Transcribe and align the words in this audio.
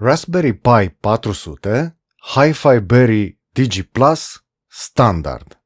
Raspberry 0.00 0.52
Pi 0.52 0.88
400, 1.00 1.98
Hi-Fi 2.34 2.80
Berry 2.80 3.38
DigiPlus 3.52 4.44
Standard. 4.66 5.62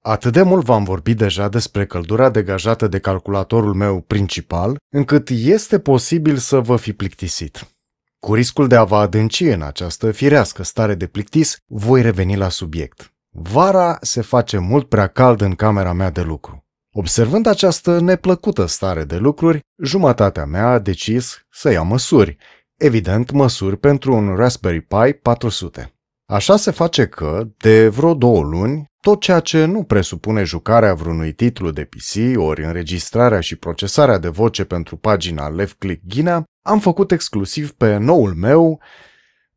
Atât 0.00 0.32
de 0.32 0.42
mult 0.42 0.64
v-am 0.64 0.84
vorbit 0.84 1.16
deja 1.16 1.48
despre 1.48 1.86
căldura 1.86 2.30
degajată 2.30 2.86
de 2.88 2.98
calculatorul 2.98 3.74
meu 3.74 4.00
principal, 4.00 4.76
încât 4.88 5.28
este 5.28 5.78
posibil 5.78 6.36
să 6.36 6.60
vă 6.60 6.76
fi 6.76 6.92
plictisit. 6.92 7.68
Cu 8.18 8.34
riscul 8.34 8.68
de 8.68 8.76
a 8.76 8.84
vă 8.84 8.96
adânci 8.96 9.44
în 9.44 9.62
această 9.62 10.10
firească 10.10 10.62
stare 10.62 10.94
de 10.94 11.06
plictis, 11.06 11.56
voi 11.66 12.02
reveni 12.02 12.36
la 12.36 12.48
subiect. 12.48 13.12
Vara 13.30 13.98
se 14.00 14.20
face 14.20 14.58
mult 14.58 14.88
prea 14.88 15.06
cald 15.06 15.40
în 15.40 15.54
camera 15.54 15.92
mea 15.92 16.10
de 16.10 16.22
lucru. 16.22 16.64
Observând 16.92 17.46
această 17.46 18.00
neplăcută 18.00 18.66
stare 18.66 19.04
de 19.04 19.16
lucruri, 19.16 19.60
jumătatea 19.82 20.44
mea 20.44 20.66
a 20.66 20.78
decis 20.78 21.46
să 21.50 21.70
ia 21.70 21.82
măsuri, 21.82 22.36
evident 22.84 23.30
măsuri 23.30 23.76
pentru 23.76 24.14
un 24.14 24.34
Raspberry 24.36 24.80
Pi 24.80 25.12
400. 25.22 25.94
Așa 26.26 26.56
se 26.56 26.70
face 26.70 27.06
că, 27.06 27.48
de 27.56 27.88
vreo 27.88 28.14
două 28.14 28.42
luni, 28.42 28.90
tot 29.00 29.20
ceea 29.20 29.40
ce 29.40 29.64
nu 29.64 29.82
presupune 29.82 30.42
jucarea 30.42 30.94
vreunui 30.94 31.32
titlu 31.32 31.70
de 31.70 31.84
PC 31.84 32.38
ori 32.38 32.64
înregistrarea 32.64 33.40
și 33.40 33.56
procesarea 33.56 34.18
de 34.18 34.28
voce 34.28 34.64
pentru 34.64 34.96
pagina 34.96 35.48
Left 35.48 35.78
Click 35.78 36.02
Ghina, 36.06 36.44
am 36.62 36.78
făcut 36.78 37.10
exclusiv 37.10 37.72
pe 37.72 37.96
noul 37.96 38.34
meu... 38.34 38.80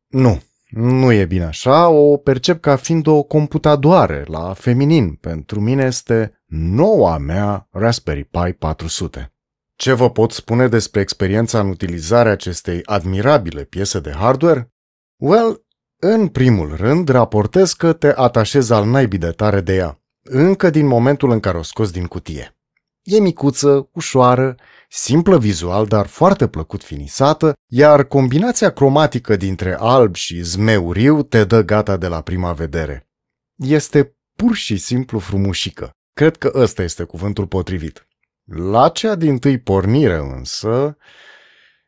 Nu, 0.08 0.42
nu 0.68 1.12
e 1.12 1.24
bine 1.24 1.44
așa, 1.44 1.88
o 1.88 2.16
percep 2.16 2.60
ca 2.60 2.76
fiind 2.76 3.06
o 3.06 3.22
computadoare 3.22 4.24
la 4.26 4.52
feminin. 4.52 5.14
Pentru 5.14 5.60
mine 5.60 5.84
este 5.84 6.42
noua 6.46 7.18
mea 7.18 7.68
Raspberry 7.70 8.24
Pi 8.24 8.52
400. 8.52 9.32
Ce 9.78 9.92
vă 9.92 10.10
pot 10.10 10.32
spune 10.32 10.68
despre 10.68 11.00
experiența 11.00 11.60
în 11.60 11.68
utilizarea 11.68 12.32
acestei 12.32 12.80
admirabile 12.84 13.64
piese 13.64 14.00
de 14.00 14.10
hardware? 14.10 14.72
Well, 15.16 15.66
în 16.00 16.28
primul 16.28 16.76
rând, 16.76 17.08
raportez 17.08 17.72
că 17.72 17.92
te 17.92 18.12
atașezi 18.16 18.72
al 18.72 18.86
naibii 18.86 19.18
de 19.18 19.30
tare 19.30 19.60
de 19.60 19.74
ea, 19.74 20.00
încă 20.22 20.70
din 20.70 20.86
momentul 20.86 21.30
în 21.30 21.40
care 21.40 21.58
o 21.58 21.62
scos 21.62 21.90
din 21.90 22.06
cutie. 22.06 22.56
E 23.02 23.20
micuță, 23.20 23.88
ușoară, 23.92 24.54
simplă 24.88 25.38
vizual, 25.38 25.86
dar 25.86 26.06
foarte 26.06 26.48
plăcut 26.48 26.84
finisată, 26.84 27.52
iar 27.66 28.04
combinația 28.04 28.72
cromatică 28.72 29.36
dintre 29.36 29.76
alb 29.78 30.14
și 30.14 30.40
zmeuriu 30.42 31.22
te 31.22 31.44
dă 31.44 31.62
gata 31.62 31.96
de 31.96 32.06
la 32.08 32.20
prima 32.20 32.52
vedere. 32.52 33.08
Este 33.56 34.16
pur 34.36 34.54
și 34.54 34.76
simplu 34.76 35.18
frumușică. 35.18 35.90
Cred 36.12 36.36
că 36.36 36.50
ăsta 36.54 36.82
este 36.82 37.04
cuvântul 37.04 37.46
potrivit. 37.46 38.07
La 38.54 38.88
cea 38.88 39.14
din 39.14 39.38
tâi 39.38 39.58
pornire 39.58 40.16
însă, 40.16 40.96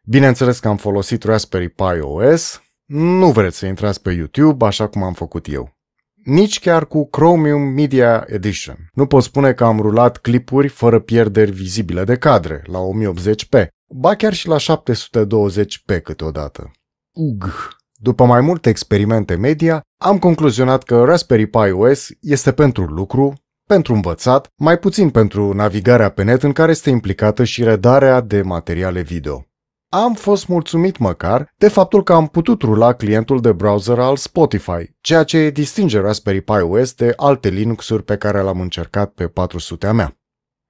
bineînțeles 0.03 0.58
că 0.58 0.69
am 0.69 0.77
folosit 0.77 1.25
Raspberry 1.25 1.69
Pi 1.69 2.00
OS, 2.00 2.62
nu 2.86 3.30
vreți 3.30 3.58
să 3.58 3.67
intrați 3.67 4.02
pe 4.02 4.11
YouTube 4.11 4.64
așa 4.64 4.89
cum 4.89 5.02
am 5.02 5.12
făcut 5.12 5.52
eu. 5.52 5.78
Nici 6.25 6.61
chiar 6.61 6.86
cu 6.86 7.08
Chromium 7.08 7.61
Media 7.61 8.25
Edition. 8.27 8.89
Nu 8.92 9.06
pot 9.06 9.22
spune 9.22 9.52
că 9.52 9.64
am 9.64 9.80
rulat 9.80 10.17
clipuri 10.17 10.69
fără 10.69 10.98
pierderi 11.00 11.50
vizibile 11.50 12.05
de 12.05 12.17
cadre, 12.17 12.62
la 12.67 12.78
1080p, 12.78 13.67
ba 13.95 14.14
chiar 14.14 14.33
și 14.33 14.48
la 14.48 14.56
720p 14.56 16.02
câteodată. 16.02 16.70
Ugh! 17.14 17.55
După 18.02 18.24
mai 18.24 18.41
multe 18.41 18.69
experimente 18.69 19.34
media, 19.34 19.80
am 20.02 20.19
concluzionat 20.19 20.83
că 20.83 21.05
Raspberry 21.05 21.47
Pi 21.47 21.70
OS 21.70 22.08
este 22.20 22.52
pentru 22.52 22.84
lucru, 22.84 23.34
pentru 23.70 23.94
învățat, 23.94 24.52
mai 24.56 24.78
puțin 24.78 25.10
pentru 25.10 25.52
navigarea 25.52 26.08
pe 26.08 26.22
net 26.22 26.42
în 26.42 26.52
care 26.52 26.70
este 26.70 26.90
implicată 26.90 27.44
și 27.44 27.64
redarea 27.64 28.20
de 28.20 28.42
materiale 28.42 29.00
video 29.00 29.44
am 29.92 30.14
fost 30.14 30.46
mulțumit 30.48 30.98
măcar 30.98 31.54
de 31.56 31.68
faptul 31.68 32.02
că 32.02 32.12
am 32.12 32.27
putut 32.27 32.62
rula 32.62 32.92
clientul 32.92 33.40
de 33.40 33.52
browser 33.52 33.98
al 33.98 34.16
Spotify, 34.16 34.94
ceea 35.00 35.24
ce 35.24 35.50
distinge 35.50 36.00
Raspberry 36.00 36.40
Pi 36.40 36.52
OS 36.52 36.92
de 36.94 37.12
alte 37.16 37.48
Linux-uri 37.48 38.02
pe 38.02 38.16
care 38.16 38.40
l-am 38.40 38.60
încercat 38.60 39.10
pe 39.10 39.28
400-a 39.28 39.92
mea. 39.92 40.16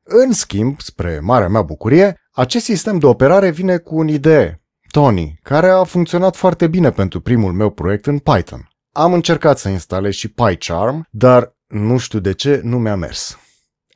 În 0.02 0.32
schimb, 0.32 0.80
spre 0.80 1.18
marea 1.22 1.48
mea 1.48 1.62
bucurie, 1.62 2.20
acest 2.32 2.64
sistem 2.64 2.98
de 2.98 3.06
operare 3.06 3.50
vine 3.50 3.76
cu 3.76 3.98
un 3.98 4.08
IDE, 4.08 4.62
Tony, 4.90 5.38
care 5.42 5.68
a 5.68 5.84
funcționat 5.84 6.36
foarte 6.36 6.66
bine 6.66 6.90
pentru 6.90 7.20
primul 7.20 7.52
meu 7.52 7.70
proiect 7.70 8.06
în 8.06 8.18
Python. 8.18 8.68
Am 8.92 9.12
încercat 9.12 9.58
să 9.58 9.68
instalez 9.68 10.12
și 10.12 10.28
PyCharm, 10.28 11.06
dar 11.10 11.54
nu 11.70 11.96
știu 11.96 12.18
de 12.18 12.32
ce 12.32 12.60
nu 12.64 12.78
mi-a 12.78 12.96
mers. 12.96 13.38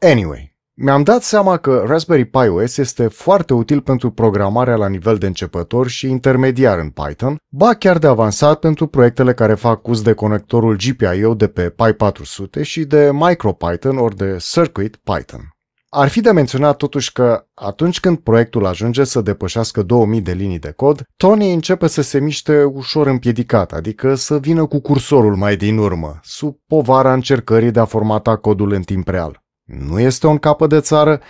Anyway, 0.01 0.57
mi-am 0.77 1.03
dat 1.03 1.23
seama 1.23 1.57
că 1.57 1.85
Raspberry 1.87 2.25
Pi 2.25 2.49
OS 2.49 2.77
este 2.77 3.09
foarte 3.09 3.55
util 3.55 3.81
pentru 3.81 4.11
programarea 4.11 4.77
la 4.77 4.89
nivel 4.89 5.17
de 5.17 5.27
începător 5.27 5.89
și 5.89 6.09
intermediar 6.09 6.79
în 6.79 6.91
Python, 6.91 7.37
ba 7.49 7.75
chiar 7.75 7.99
de 7.99 8.07
avansat 8.07 8.59
pentru 8.59 8.87
proiectele 8.87 9.35
care 9.35 9.55
fac 9.55 9.89
uz 9.89 10.03
de 10.03 10.13
conectorul 10.13 10.77
GPIO 10.77 11.35
de 11.35 11.49
pe 11.49 11.71
Pi 11.71 11.93
400 11.93 12.63
și 12.63 12.85
de 12.85 13.11
MicroPython 13.13 13.99
ori 13.99 14.17
de 14.17 14.37
Circuit 14.39 14.97
Python. 14.97 15.54
Ar 15.97 16.09
fi 16.09 16.21
de 16.21 16.31
menționat 16.31 16.77
totuși 16.77 17.13
că 17.13 17.47
atunci 17.55 18.01
când 18.01 18.19
proiectul 18.19 18.67
ajunge 18.67 19.05
să 19.05 19.21
depășească 19.21 19.83
2000 19.83 20.21
de 20.21 20.33
linii 20.33 20.59
de 20.59 20.71
cod, 20.71 21.03
Tony 21.17 21.53
începe 21.53 21.87
să 21.87 22.03
se 22.03 22.21
miște 22.21 22.65
ușor 22.65 23.07
împiedicat, 23.07 23.73
adică 23.73 24.15
să 24.15 24.39
vină 24.39 24.67
cu 24.67 24.81
cursorul 24.81 25.37
mai 25.37 25.57
din 25.57 25.79
urmă, 25.79 26.19
sub 26.23 26.57
povara 26.67 27.13
încercării 27.13 27.71
de 27.71 27.81
a 27.81 27.85
formata 27.85 28.37
codul 28.37 28.73
în 28.73 28.83
timp 28.83 29.09
real. 29.09 29.43
Nu 29.65 30.01
este 30.01 30.27
un 30.27 30.39
capăt 30.39 30.69
de 30.69 30.81
țară, 30.81 31.21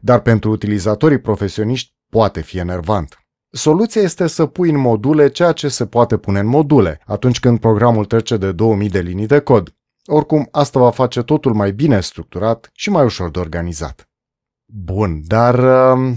dar 0.00 0.20
pentru 0.20 0.50
utilizatorii 0.50 1.20
profesioniști 1.20 1.94
poate 2.10 2.40
fi 2.40 2.58
enervant. 2.58 3.18
Soluția 3.50 4.02
este 4.02 4.26
să 4.26 4.46
pui 4.46 4.70
în 4.70 4.78
module 4.78 5.28
ceea 5.28 5.52
ce 5.52 5.68
se 5.68 5.86
poate 5.86 6.16
pune 6.16 6.38
în 6.38 6.46
module 6.46 7.00
atunci 7.06 7.40
când 7.40 7.60
programul 7.60 8.04
trece 8.04 8.36
de 8.36 8.52
2000 8.52 8.88
de 8.88 9.00
linii 9.00 9.26
de 9.26 9.38
cod. 9.38 9.74
Oricum, 10.06 10.48
asta 10.50 10.80
va 10.80 10.90
face 10.90 11.22
totul 11.22 11.54
mai 11.54 11.72
bine 11.72 12.00
structurat 12.00 12.70
și 12.72 12.90
mai 12.90 13.04
ușor 13.04 13.30
de 13.30 13.38
organizat. 13.38 14.08
Bun, 14.76 15.20
dar 15.26 15.58
uh, 15.58 16.14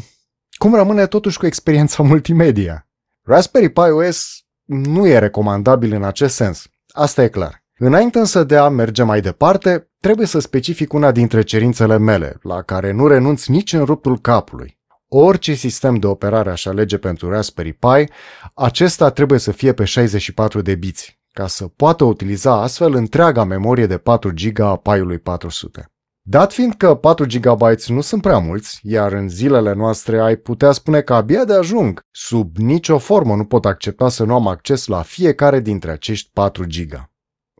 cum 0.57 0.75
rămâne 0.75 1.06
totuși 1.06 1.38
cu 1.38 1.45
experiența 1.45 2.03
multimedia? 2.13 2.88
Raspberry 3.23 3.69
Pi 3.69 3.79
OS 3.79 4.45
nu 4.63 5.07
e 5.07 5.18
recomandabil 5.18 5.94
în 5.94 6.03
acest 6.03 6.35
sens. 6.35 6.68
Asta 6.88 7.23
e 7.23 7.28
clar. 7.28 7.63
Înainte 7.78 8.19
însă 8.19 8.44
de 8.44 8.57
a 8.57 8.69
merge 8.69 9.03
mai 9.03 9.22
departe, 9.22 9.90
trebuie 10.00 10.28
să 10.28 10.40
specific 10.40 10.94
una 10.94 11.12
dintre 11.12 11.41
cerințele 11.41 11.97
mele, 11.97 12.38
la 12.41 12.62
care 12.62 12.91
nu 12.91 13.07
renunț 13.07 13.45
nici 13.45 13.73
în 13.73 13.85
ruptul 13.85 14.19
capului. 14.19 14.79
Orice 15.07 15.53
sistem 15.53 15.95
de 15.95 16.07
operare 16.07 16.50
aș 16.50 16.66
alege 16.66 16.97
pentru 16.97 17.29
Raspberry 17.29 17.74
Pi, 17.74 18.12
acesta 18.53 19.09
trebuie 19.09 19.39
să 19.39 19.51
fie 19.51 19.74
pe 19.74 19.85
64 19.85 20.62
de 20.62 20.75
biți, 20.75 21.19
ca 21.34 21.47
să 21.47 21.68
poată 21.68 22.03
utiliza 22.03 22.62
astfel 22.62 22.94
întreaga 22.94 23.44
memorie 23.44 23.85
de 23.85 23.97
4 23.97 24.31
GB 24.34 24.59
a 24.59 24.75
Pi-ului 24.75 25.19
400. 25.19 25.91
Dat 26.30 26.54
fiind 26.54 26.74
că 26.74 26.96
4 26.96 27.26
GB 27.26 27.62
nu 27.88 28.02
sunt 28.02 28.22
prea 28.22 28.38
mulți, 28.38 28.80
iar 28.84 29.12
în 29.12 29.30
zilele 29.30 29.74
noastre 29.74 30.20
ai 30.20 30.36
putea 30.36 30.72
spune 30.72 31.02
că 31.02 31.14
abia 31.14 31.46
de 31.46 31.54
ajung, 31.54 32.02
sub 32.12 32.58
nicio 32.58 32.98
formă 32.98 33.36
nu 33.36 33.46
pot 33.46 33.66
accepta 33.66 34.10
să 34.10 34.24
nu 34.24 34.34
am 34.34 34.48
acces 34.48 34.88
la 34.88 35.02
fiecare 35.02 35.60
dintre 35.60 35.92
acești 35.92 36.30
4 36.34 36.64
GB. 36.64 37.10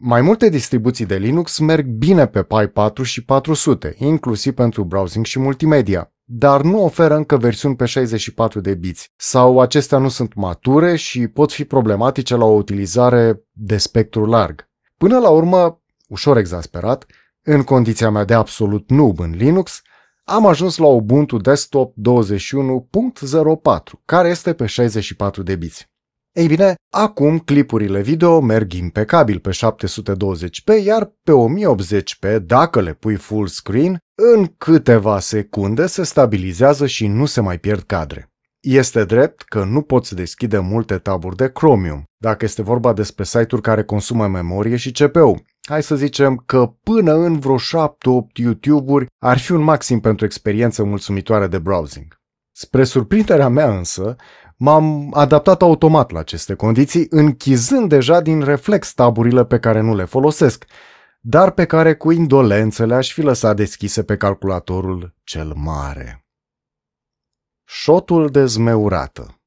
Mai 0.01 0.22
multe 0.22 0.50
distribuții 0.50 1.06
de 1.06 1.16
Linux 1.16 1.59
merg 1.59 1.85
bine 1.85 2.27
pe 2.27 2.44
Pi 2.44 2.67
4 2.67 3.03
și 3.03 3.25
400, 3.25 3.95
inclusiv 3.97 4.53
pentru 4.53 4.83
browsing 4.83 5.25
și 5.25 5.39
multimedia, 5.39 6.11
dar 6.23 6.61
nu 6.61 6.83
oferă 6.83 7.16
încă 7.16 7.38
versiuni 7.38 7.75
pe 7.75 7.85
64 7.85 8.59
de 8.59 8.73
biți, 8.73 9.11
sau 9.16 9.59
acestea 9.59 9.97
nu 9.97 10.09
sunt 10.09 10.33
mature 10.33 10.95
și 10.95 11.27
pot 11.27 11.51
fi 11.51 11.63
problematice 11.63 12.35
la 12.35 12.45
o 12.45 12.53
utilizare 12.53 13.41
de 13.51 13.77
spectru 13.77 14.25
larg. 14.25 14.69
Până 14.97 15.19
la 15.19 15.29
urmă, 15.29 15.81
ușor 16.07 16.38
exasperat, 16.38 17.06
în 17.49 17.63
condiția 17.63 18.09
mea 18.09 18.23
de 18.23 18.33
absolut 18.33 18.89
noob 18.89 19.19
în 19.19 19.31
Linux, 19.35 19.81
am 20.23 20.45
ajuns 20.45 20.77
la 20.77 20.85
Ubuntu 20.85 21.37
Desktop 21.37 21.93
21.04, 21.93 21.95
care 24.05 24.29
este 24.29 24.53
pe 24.53 24.65
64 24.65 25.43
de 25.43 25.55
biți. 25.55 25.89
Ei 26.31 26.47
bine, 26.47 26.75
acum 26.93 27.39
clipurile 27.39 28.01
video 28.01 28.39
merg 28.39 28.73
impecabil 28.73 29.39
pe 29.39 29.49
720p, 29.49 30.83
iar 30.83 31.13
pe 31.23 31.31
1080p, 31.31 32.38
dacă 32.45 32.81
le 32.81 32.94
pui 32.94 33.15
full 33.15 33.47
screen, 33.47 33.97
în 34.15 34.53
câteva 34.57 35.19
secunde 35.19 35.85
se 35.85 36.03
stabilizează 36.03 36.85
și 36.85 37.07
nu 37.07 37.25
se 37.25 37.41
mai 37.41 37.57
pierd 37.57 37.81
cadre. 37.81 38.31
Este 38.59 39.03
drept 39.03 39.41
că 39.41 39.63
nu 39.63 39.81
poți 39.81 40.15
deschide 40.15 40.59
multe 40.59 40.97
taburi 40.97 41.35
de 41.35 41.51
Chromium, 41.51 42.03
dacă 42.17 42.45
este 42.45 42.61
vorba 42.61 42.93
despre 42.93 43.23
site-uri 43.23 43.61
care 43.61 43.83
consumă 43.83 44.27
memorie 44.27 44.75
și 44.75 44.91
CPU. 44.91 45.45
Hai 45.67 45.83
să 45.83 45.95
zicem 45.95 46.37
că 46.45 46.73
până 46.83 47.13
în 47.13 47.39
vreo 47.39 47.57
7-8 47.57 47.59
YouTube-uri 48.33 49.05
ar 49.19 49.37
fi 49.37 49.51
un 49.51 49.61
maxim 49.61 49.99
pentru 49.99 50.25
experiență 50.25 50.83
mulțumitoare 50.83 51.47
de 51.47 51.59
browsing. 51.59 52.21
Spre 52.51 52.83
surprinderea 52.83 53.47
mea 53.47 53.77
însă, 53.77 54.15
m-am 54.57 55.13
adaptat 55.13 55.61
automat 55.61 56.11
la 56.11 56.19
aceste 56.19 56.55
condiții, 56.55 57.07
închizând 57.09 57.89
deja 57.89 58.21
din 58.21 58.41
reflex 58.41 58.93
taburile 58.93 59.45
pe 59.45 59.59
care 59.59 59.81
nu 59.81 59.95
le 59.95 60.05
folosesc, 60.05 60.65
dar 61.19 61.51
pe 61.51 61.65
care 61.65 61.95
cu 61.95 62.11
indolență 62.11 62.85
le-aș 62.85 63.13
fi 63.13 63.21
lăsat 63.21 63.55
deschise 63.55 64.03
pe 64.03 64.17
calculatorul 64.17 65.15
cel 65.23 65.53
mare. 65.55 66.25
Șotul 67.63 68.29
de 68.29 68.45
zmeurată 68.45 69.41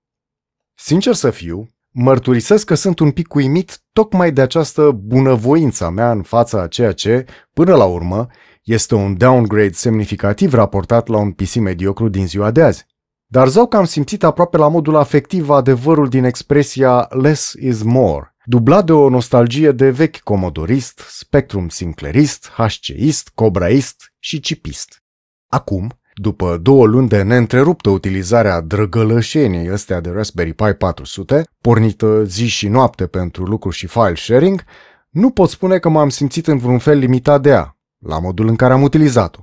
Sincer 0.75 1.15
să 1.15 1.31
fiu, 1.31 1.69
Mărturisesc 1.93 2.67
că 2.67 2.75
sunt 2.75 2.99
un 2.99 3.11
pic 3.11 3.35
uimit 3.35 3.83
tocmai 3.93 4.33
de 4.33 4.41
această 4.41 4.91
bunăvoință 4.91 5.85
a 5.85 5.89
mea 5.89 6.11
în 6.11 6.23
fața 6.23 6.61
a 6.61 6.67
ceea 6.67 6.93
ce, 6.93 7.25
până 7.53 7.75
la 7.75 7.85
urmă, 7.85 8.27
este 8.63 8.95
un 8.95 9.17
downgrade 9.17 9.73
semnificativ 9.73 10.53
raportat 10.55 11.09
la 11.09 11.19
un 11.19 11.33
PC 11.33 11.55
mediocru 11.55 12.09
din 12.09 12.27
ziua 12.27 12.51
de 12.51 12.63
azi. 12.63 12.87
Dar 13.27 13.49
zău 13.49 13.67
că 13.67 13.77
am 13.77 13.85
simțit 13.85 14.25
aproape 14.25 14.57
la 14.57 14.69
modul 14.69 14.97
afectiv 14.97 15.51
adevărul 15.51 16.09
din 16.09 16.25
expresia 16.25 17.09
less 17.11 17.53
is 17.53 17.83
more, 17.83 18.35
dublat 18.45 18.85
de 18.85 18.93
o 18.93 19.09
nostalgie 19.09 19.73
de 19.73 19.91
vechi 19.91 20.19
comodorist, 20.19 20.99
Spectrum 21.09 21.69
Sinclairist, 21.69 22.51
HCist, 22.57 23.31
Cobraist 23.35 24.13
și 24.19 24.41
Chipist. 24.41 25.03
Acum, 25.49 26.00
după 26.21 26.59
două 26.63 26.87
luni 26.87 27.09
de 27.09 27.23
neîntreruptă 27.23 27.91
utilizarea 27.91 28.61
drăgălășeniei 28.61 29.73
ăstea 29.73 30.01
de 30.01 30.11
Raspberry 30.11 30.53
Pi 30.53 30.73
400, 30.73 31.43
pornită 31.61 32.25
zi 32.25 32.47
și 32.47 32.69
noapte 32.69 33.07
pentru 33.07 33.45
lucru 33.45 33.71
și 33.71 33.87
file 33.87 34.15
sharing, 34.15 34.65
nu 35.11 35.31
pot 35.31 35.49
spune 35.49 35.79
că 35.79 35.89
m-am 35.89 36.09
simțit 36.09 36.47
în 36.47 36.59
vreun 36.59 36.79
fel 36.79 36.99
limitat 36.99 37.43
de 37.43 37.49
ea, 37.49 37.77
la 37.99 38.19
modul 38.19 38.49
în 38.49 38.57
care 38.57 38.73
am 38.73 38.83
utilizat-o. 38.83 39.41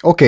Ok, 0.00 0.20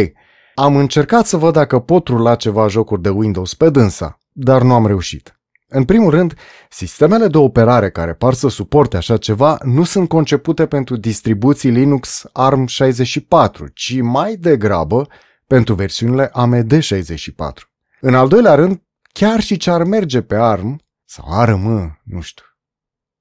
am 0.55 0.77
încercat 0.77 1.27
să 1.27 1.37
văd 1.37 1.53
dacă 1.53 1.79
pot 1.79 2.09
rula 2.09 2.35
ceva 2.35 2.69
jocuri 2.69 3.03
de 3.03 3.09
Windows 3.09 3.55
pe 3.55 3.71
dânsa, 3.71 4.19
dar 4.33 4.63
nu 4.63 4.75
am 4.75 4.87
reușit. 4.87 5.41
În 5.69 5.85
primul 5.85 6.11
rând, 6.11 6.35
sistemele 6.71 7.27
de 7.27 7.39
operare 7.39 7.91
care 7.91 8.13
par 8.13 8.35
să 8.35 8.49
suporte 8.49 8.97
așa 8.97 9.17
ceva 9.17 9.59
nu 9.65 9.85
sunt 9.85 10.09
concepute 10.09 10.67
pentru 10.67 10.97
distribuții 10.97 11.71
Linux 11.71 12.25
ARM64, 12.27 13.73
ci 13.75 14.01
mai 14.01 14.35
degrabă 14.35 15.07
pentru 15.53 15.75
versiunile 15.75 16.31
AMD64. 16.31 17.61
În 18.01 18.15
al 18.15 18.29
doilea 18.29 18.55
rând, 18.55 18.83
chiar 19.13 19.41
și 19.41 19.57
ce 19.57 19.71
ar 19.71 19.85
merge 19.85 20.23
pe 20.23 20.35
ARM, 20.35 20.81
sau 21.05 21.25
ARM, 21.29 21.99
nu 22.05 22.21
știu, 22.21 22.45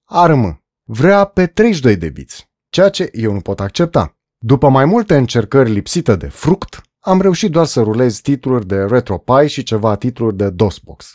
ARM, 0.03 0.63
vrea 0.83 1.25
pe 1.25 1.47
32 1.47 1.95
de 1.95 2.09
biți, 2.09 2.51
ceea 2.69 2.89
ce 2.89 3.09
eu 3.13 3.33
nu 3.33 3.39
pot 3.39 3.59
accepta. 3.59 4.17
După 4.37 4.69
mai 4.69 4.85
multe 4.85 5.15
încercări 5.15 5.71
lipsite 5.71 6.15
de 6.15 6.27
fruct, 6.27 6.81
am 6.99 7.21
reușit 7.21 7.51
doar 7.51 7.65
să 7.65 7.81
rulez 7.81 8.19
titluri 8.19 8.67
de 8.67 8.83
RetroPie 8.83 9.47
și 9.47 9.63
ceva 9.63 9.95
titluri 9.95 10.35
de 10.35 10.49
DOSBox. 10.49 11.13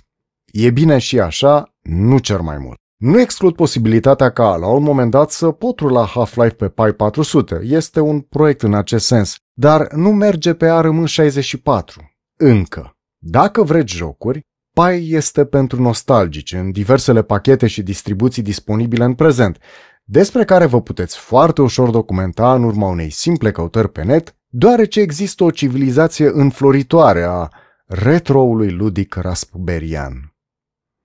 E 0.52 0.70
bine 0.70 0.98
și 0.98 1.20
așa, 1.20 1.74
nu 1.82 2.18
cer 2.18 2.40
mai 2.40 2.58
mult. 2.58 2.76
Nu 2.96 3.20
exclud 3.20 3.54
posibilitatea 3.54 4.30
ca 4.30 4.56
la 4.56 4.66
un 4.66 4.82
moment 4.82 5.10
dat 5.10 5.30
să 5.30 5.50
pot 5.50 5.78
rula 5.78 6.06
Half-Life 6.06 6.54
pe 6.54 6.68
Pi 6.68 6.92
400. 6.92 7.60
Este 7.62 8.00
un 8.00 8.20
proiect 8.20 8.62
în 8.62 8.74
acest 8.74 9.06
sens, 9.06 9.36
dar 9.58 9.92
nu 9.92 10.12
merge 10.12 10.54
pe 10.54 10.66
ARM64. 10.66 11.94
Încă. 12.36 12.96
Dacă 13.18 13.62
vreți 13.62 13.94
jocuri, 13.94 14.46
Pi 14.72 15.14
este 15.14 15.44
pentru 15.44 15.82
nostalgici 15.82 16.52
în 16.52 16.70
diversele 16.70 17.22
pachete 17.22 17.66
și 17.66 17.82
distribuții 17.82 18.42
disponibile 18.42 19.04
în 19.04 19.14
prezent, 19.14 19.58
despre 20.04 20.44
care 20.44 20.66
vă 20.66 20.80
puteți 20.80 21.16
foarte 21.16 21.62
ușor 21.62 21.90
documenta 21.90 22.54
în 22.54 22.64
urma 22.64 22.88
unei 22.88 23.10
simple 23.10 23.50
căutări 23.50 23.92
pe 23.92 24.02
net, 24.02 24.36
deoarece 24.48 25.00
există 25.00 25.44
o 25.44 25.50
civilizație 25.50 26.30
înfloritoare 26.32 27.22
a 27.22 27.48
retroului 27.86 28.70
ludic 28.70 29.14
raspberian. 29.14 30.35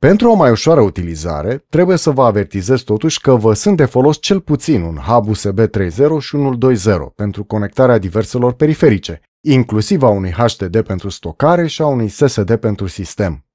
Pentru 0.07 0.30
o 0.30 0.33
mai 0.33 0.51
ușoară 0.51 0.81
utilizare, 0.81 1.65
trebuie 1.69 1.98
să 1.98 2.12
vă 2.12 2.24
avertizez 2.24 2.81
totuși 2.81 3.21
că 3.21 3.36
vă 3.36 3.53
sunt 3.53 3.77
de 3.77 3.86
folos 3.86 4.18
cel 4.19 4.39
puțin 4.39 4.81
un 4.81 4.95
hub 4.95 5.27
USB 5.27 5.59
3.0 5.59 5.69
și 6.19 6.36
unul 6.36 6.57
2.0 6.75 7.15
pentru 7.15 7.44
conectarea 7.44 7.98
diverselor 7.98 8.53
periferice, 8.53 9.21
inclusiv 9.42 10.03
a 10.03 10.09
unui 10.09 10.31
HDD 10.31 10.81
pentru 10.81 11.09
stocare 11.09 11.68
și 11.68 11.81
a 11.81 11.86
unui 11.86 12.07
SSD 12.07 12.56
pentru 12.56 12.88
sistem. 12.88 13.45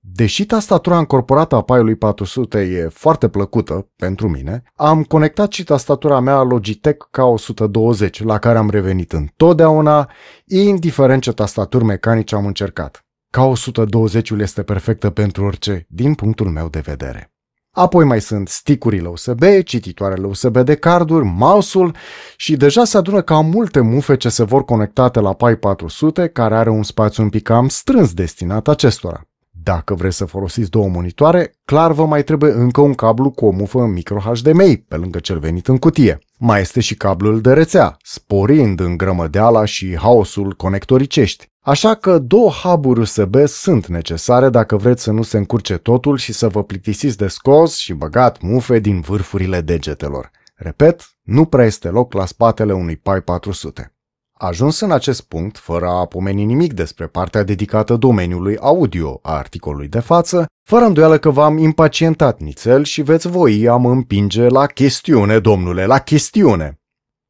Deși 0.00 0.46
tastatura 0.46 0.98
încorporată 0.98 1.54
a 1.54 1.62
Pi-ului 1.62 1.96
400 1.96 2.60
e 2.60 2.88
foarte 2.88 3.28
plăcută 3.28 3.88
pentru 3.96 4.28
mine, 4.28 4.62
am 4.74 5.02
conectat 5.02 5.52
și 5.52 5.64
tastatura 5.64 6.20
mea 6.20 6.42
Logitech 6.42 7.06
K120, 7.06 8.22
la 8.24 8.38
care 8.38 8.58
am 8.58 8.70
revenit 8.70 9.12
întotdeauna, 9.12 10.10
indiferent 10.44 11.22
ce 11.22 11.32
tastaturi 11.32 11.84
mecanice 11.84 12.34
am 12.34 12.46
încercat. 12.46 13.01
K120-ul 13.38 14.40
este 14.40 14.62
perfectă 14.62 15.10
pentru 15.10 15.44
orice, 15.44 15.86
din 15.88 16.14
punctul 16.14 16.50
meu 16.50 16.68
de 16.68 16.80
vedere. 16.80 17.32
Apoi 17.70 18.04
mai 18.04 18.20
sunt 18.20 18.48
sticurile 18.48 19.08
USB, 19.08 19.42
cititoarele 19.64 20.26
USB 20.26 20.58
de 20.58 20.74
carduri, 20.74 21.24
mouse-ul 21.24 21.94
și 22.36 22.56
deja 22.56 22.84
se 22.84 22.96
adună 22.96 23.22
cam 23.22 23.46
multe 23.46 23.80
mufe 23.80 24.16
ce 24.16 24.28
se 24.28 24.44
vor 24.44 24.64
conectate 24.64 25.20
la 25.20 25.32
Pi 25.32 25.54
400, 25.54 26.28
care 26.28 26.54
are 26.54 26.70
un 26.70 26.82
spațiu 26.82 27.22
un 27.22 27.28
pic 27.28 27.42
cam 27.42 27.68
strâns 27.68 28.12
destinat 28.12 28.68
acestora. 28.68 29.20
Dacă 29.50 29.94
vreți 29.94 30.16
să 30.16 30.24
folosiți 30.24 30.70
două 30.70 30.88
monitoare, 30.88 31.54
clar 31.64 31.92
vă 31.92 32.06
mai 32.06 32.22
trebuie 32.22 32.50
încă 32.50 32.80
un 32.80 32.94
cablu 32.94 33.30
cu 33.30 33.46
o 33.46 33.50
mufă 33.50 33.86
micro 33.86 34.18
HDMI, 34.18 34.76
pe 34.76 34.96
lângă 34.96 35.18
cel 35.18 35.38
venit 35.38 35.68
în 35.68 35.78
cutie. 35.78 36.18
Mai 36.38 36.60
este 36.60 36.80
și 36.80 36.94
cablul 36.94 37.40
de 37.40 37.52
rețea, 37.52 37.96
sporind 38.02 38.80
în 38.80 38.96
grămădeala 38.96 39.64
și 39.64 39.96
haosul 39.96 40.54
conectoricești. 40.54 41.51
Așa 41.64 41.94
că 41.94 42.18
două 42.18 42.50
hub-uri 42.50 43.00
USB 43.00 43.34
sunt 43.46 43.86
necesare 43.86 44.48
dacă 44.48 44.76
vreți 44.76 45.02
să 45.02 45.10
nu 45.10 45.22
se 45.22 45.36
încurce 45.36 45.76
totul 45.76 46.16
și 46.16 46.32
să 46.32 46.48
vă 46.48 46.64
plictisiți 46.64 47.16
de 47.16 47.28
scos 47.28 47.76
și 47.76 47.92
băgat 47.92 48.40
mufe 48.40 48.78
din 48.78 49.00
vârfurile 49.00 49.60
degetelor. 49.60 50.30
Repet, 50.54 51.02
nu 51.22 51.44
prea 51.44 51.64
este 51.64 51.88
loc 51.88 52.12
la 52.12 52.26
spatele 52.26 52.72
unui 52.72 52.96
Pi 52.96 53.20
400. 53.24 53.94
Ajuns 54.32 54.80
în 54.80 54.90
acest 54.90 55.22
punct, 55.22 55.58
fără 55.58 55.86
a 55.86 56.06
pomeni 56.06 56.44
nimic 56.44 56.72
despre 56.72 57.06
partea 57.06 57.42
dedicată 57.42 57.96
domeniului 57.96 58.56
audio 58.56 59.18
a 59.22 59.32
articolului 59.32 59.88
de 59.88 60.00
față, 60.00 60.46
fără 60.68 60.84
îndoială 60.84 61.18
că 61.18 61.30
v-am 61.30 61.58
impacientat 61.58 62.40
nițel 62.40 62.84
și 62.84 63.02
veți 63.02 63.28
voi 63.28 63.68
am 63.68 63.86
împinge 63.86 64.48
la 64.48 64.66
chestiune, 64.66 65.38
domnule, 65.38 65.86
la 65.86 65.98
chestiune. 65.98 66.80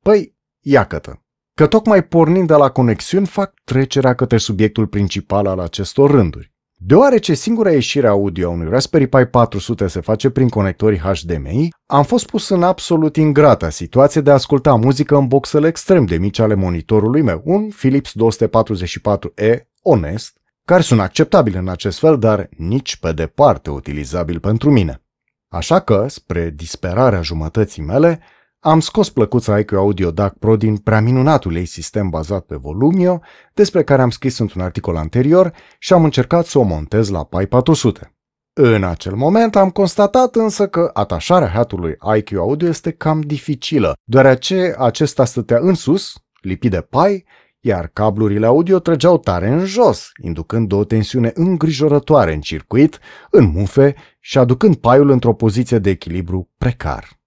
Păi, 0.02 0.36
iacătă, 0.60 1.21
că 1.62 1.68
tocmai 1.68 2.04
pornind 2.04 2.46
de 2.46 2.54
la 2.54 2.68
conexiuni 2.68 3.26
fac 3.26 3.54
trecerea 3.64 4.14
către 4.14 4.36
subiectul 4.36 4.86
principal 4.86 5.46
al 5.46 5.58
acestor 5.58 6.10
rânduri. 6.10 6.52
Deoarece 6.74 7.34
singura 7.34 7.70
ieșire 7.70 8.06
audio 8.06 8.48
a 8.48 8.50
unui 8.52 8.68
Raspberry 8.68 9.06
Pi 9.06 9.24
400 9.24 9.86
se 9.86 10.00
face 10.00 10.30
prin 10.30 10.48
conectorii 10.48 10.98
HDMI, 10.98 11.68
am 11.86 12.04
fost 12.04 12.26
pus 12.26 12.48
în 12.48 12.62
absolut 12.62 13.16
ingrata 13.16 13.70
situație 13.70 14.20
de 14.20 14.30
a 14.30 14.32
asculta 14.32 14.74
muzică 14.74 15.16
în 15.16 15.26
boxele 15.26 15.68
extrem 15.68 16.04
de 16.04 16.16
mici 16.16 16.38
ale 16.38 16.54
monitorului 16.54 17.22
meu, 17.22 17.42
un 17.44 17.68
Philips 17.68 18.12
244E 18.12 19.56
onest, 19.82 20.36
care 20.64 20.82
sunt 20.82 21.00
acceptabil 21.00 21.56
în 21.56 21.68
acest 21.68 21.98
fel, 21.98 22.18
dar 22.18 22.48
nici 22.56 22.96
pe 22.96 23.12
departe 23.12 23.70
utilizabil 23.70 24.40
pentru 24.40 24.70
mine. 24.70 25.02
Așa 25.48 25.80
că, 25.80 26.06
spre 26.08 26.50
disperarea 26.50 27.22
jumătății 27.22 27.82
mele, 27.82 28.20
am 28.64 28.80
scos 28.80 29.10
plăcuța 29.10 29.58
IQ 29.58 29.72
Audio 29.72 30.10
DAC 30.10 30.38
Pro 30.38 30.56
din 30.56 30.76
prea 30.76 31.00
minunatul 31.00 31.56
ei 31.56 31.64
sistem 31.64 32.08
bazat 32.08 32.44
pe 32.44 32.56
Volumio, 32.56 33.20
despre 33.54 33.82
care 33.84 34.02
am 34.02 34.10
scris 34.10 34.38
într-un 34.38 34.62
articol 34.62 34.96
anterior 34.96 35.52
și 35.78 35.92
am 35.92 36.04
încercat 36.04 36.46
să 36.46 36.58
o 36.58 36.62
montez 36.62 37.08
la 37.08 37.24
Pi 37.24 37.46
400. 37.46 38.14
În 38.52 38.84
acel 38.84 39.14
moment 39.14 39.56
am 39.56 39.70
constatat 39.70 40.34
însă 40.36 40.68
că 40.68 40.90
atașarea 40.92 41.48
hatului 41.48 41.96
IQ 42.16 42.32
Audio 42.36 42.68
este 42.68 42.90
cam 42.90 43.20
dificilă, 43.20 43.92
deoarece 44.04 44.74
acesta 44.78 45.24
stătea 45.24 45.58
în 45.60 45.74
sus, 45.74 46.12
lipit 46.40 46.70
de 46.70 46.80
Pi, 46.80 47.24
iar 47.60 47.86
cablurile 47.92 48.46
audio 48.46 48.78
trăgeau 48.78 49.18
tare 49.18 49.48
în 49.48 49.64
jos, 49.64 50.10
inducând 50.22 50.72
o 50.72 50.84
tensiune 50.84 51.30
îngrijorătoare 51.34 52.34
în 52.34 52.40
circuit, 52.40 52.98
în 53.30 53.44
mufe 53.44 53.94
și 54.20 54.38
aducând 54.38 54.76
paiul 54.76 55.10
într-o 55.10 55.34
poziție 55.34 55.78
de 55.78 55.90
echilibru 55.90 56.50
precar. 56.58 57.20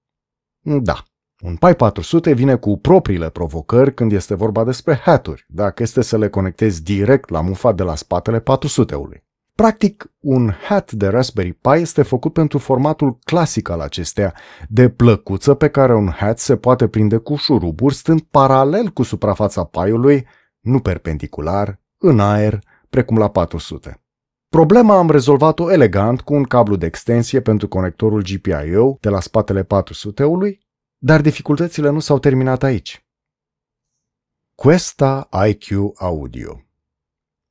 Da, 0.61 1.03
un 1.41 1.55
Pi 1.55 1.73
400 1.73 2.33
vine 2.33 2.55
cu 2.55 2.77
propriile 2.77 3.29
provocări 3.29 3.93
când 3.93 4.11
este 4.11 4.35
vorba 4.35 4.63
despre 4.63 4.95
haturi, 4.95 5.45
dacă 5.47 5.83
este 5.83 6.01
să 6.01 6.17
le 6.17 6.29
conectezi 6.29 6.83
direct 6.83 7.29
la 7.29 7.41
mufa 7.41 7.71
de 7.73 7.83
la 7.83 7.95
spatele 7.95 8.39
400-ului. 8.39 9.23
Practic, 9.55 10.11
un 10.19 10.51
hat 10.67 10.91
de 10.91 11.07
Raspberry 11.07 11.53
Pi 11.53 11.69
este 11.69 12.01
făcut 12.01 12.33
pentru 12.33 12.57
formatul 12.57 13.17
clasic 13.23 13.69
al 13.69 13.79
acesteia, 13.79 14.33
de 14.69 14.89
plăcuță 14.89 15.53
pe 15.53 15.67
care 15.67 15.95
un 15.95 16.09
hat 16.09 16.39
se 16.39 16.55
poate 16.55 16.87
prinde 16.87 17.17
cu 17.17 17.35
șuruburi 17.35 17.93
stând 17.93 18.21
paralel 18.21 18.89
cu 18.89 19.03
suprafața 19.03 19.63
paiului, 19.63 20.27
nu 20.59 20.79
perpendicular, 20.79 21.79
în 21.97 22.19
aer, 22.19 22.59
precum 22.89 23.17
la 23.17 23.29
400. 23.29 23.99
Problema 24.49 24.97
am 24.97 25.09
rezolvat-o 25.09 25.71
elegant 25.71 26.21
cu 26.21 26.33
un 26.33 26.43
cablu 26.43 26.75
de 26.75 26.85
extensie 26.85 27.41
pentru 27.41 27.67
conectorul 27.67 28.21
GPIO 28.21 28.97
de 28.99 29.09
la 29.09 29.19
spatele 29.19 29.63
400-ului 29.63 30.64
dar 30.97 31.21
dificultățile 31.21 31.89
nu 31.89 31.99
s-au 31.99 32.19
terminat 32.19 32.63
aici. 32.63 33.05
Questa 34.55 35.29
IQ 35.47 35.67
Audio 35.95 36.59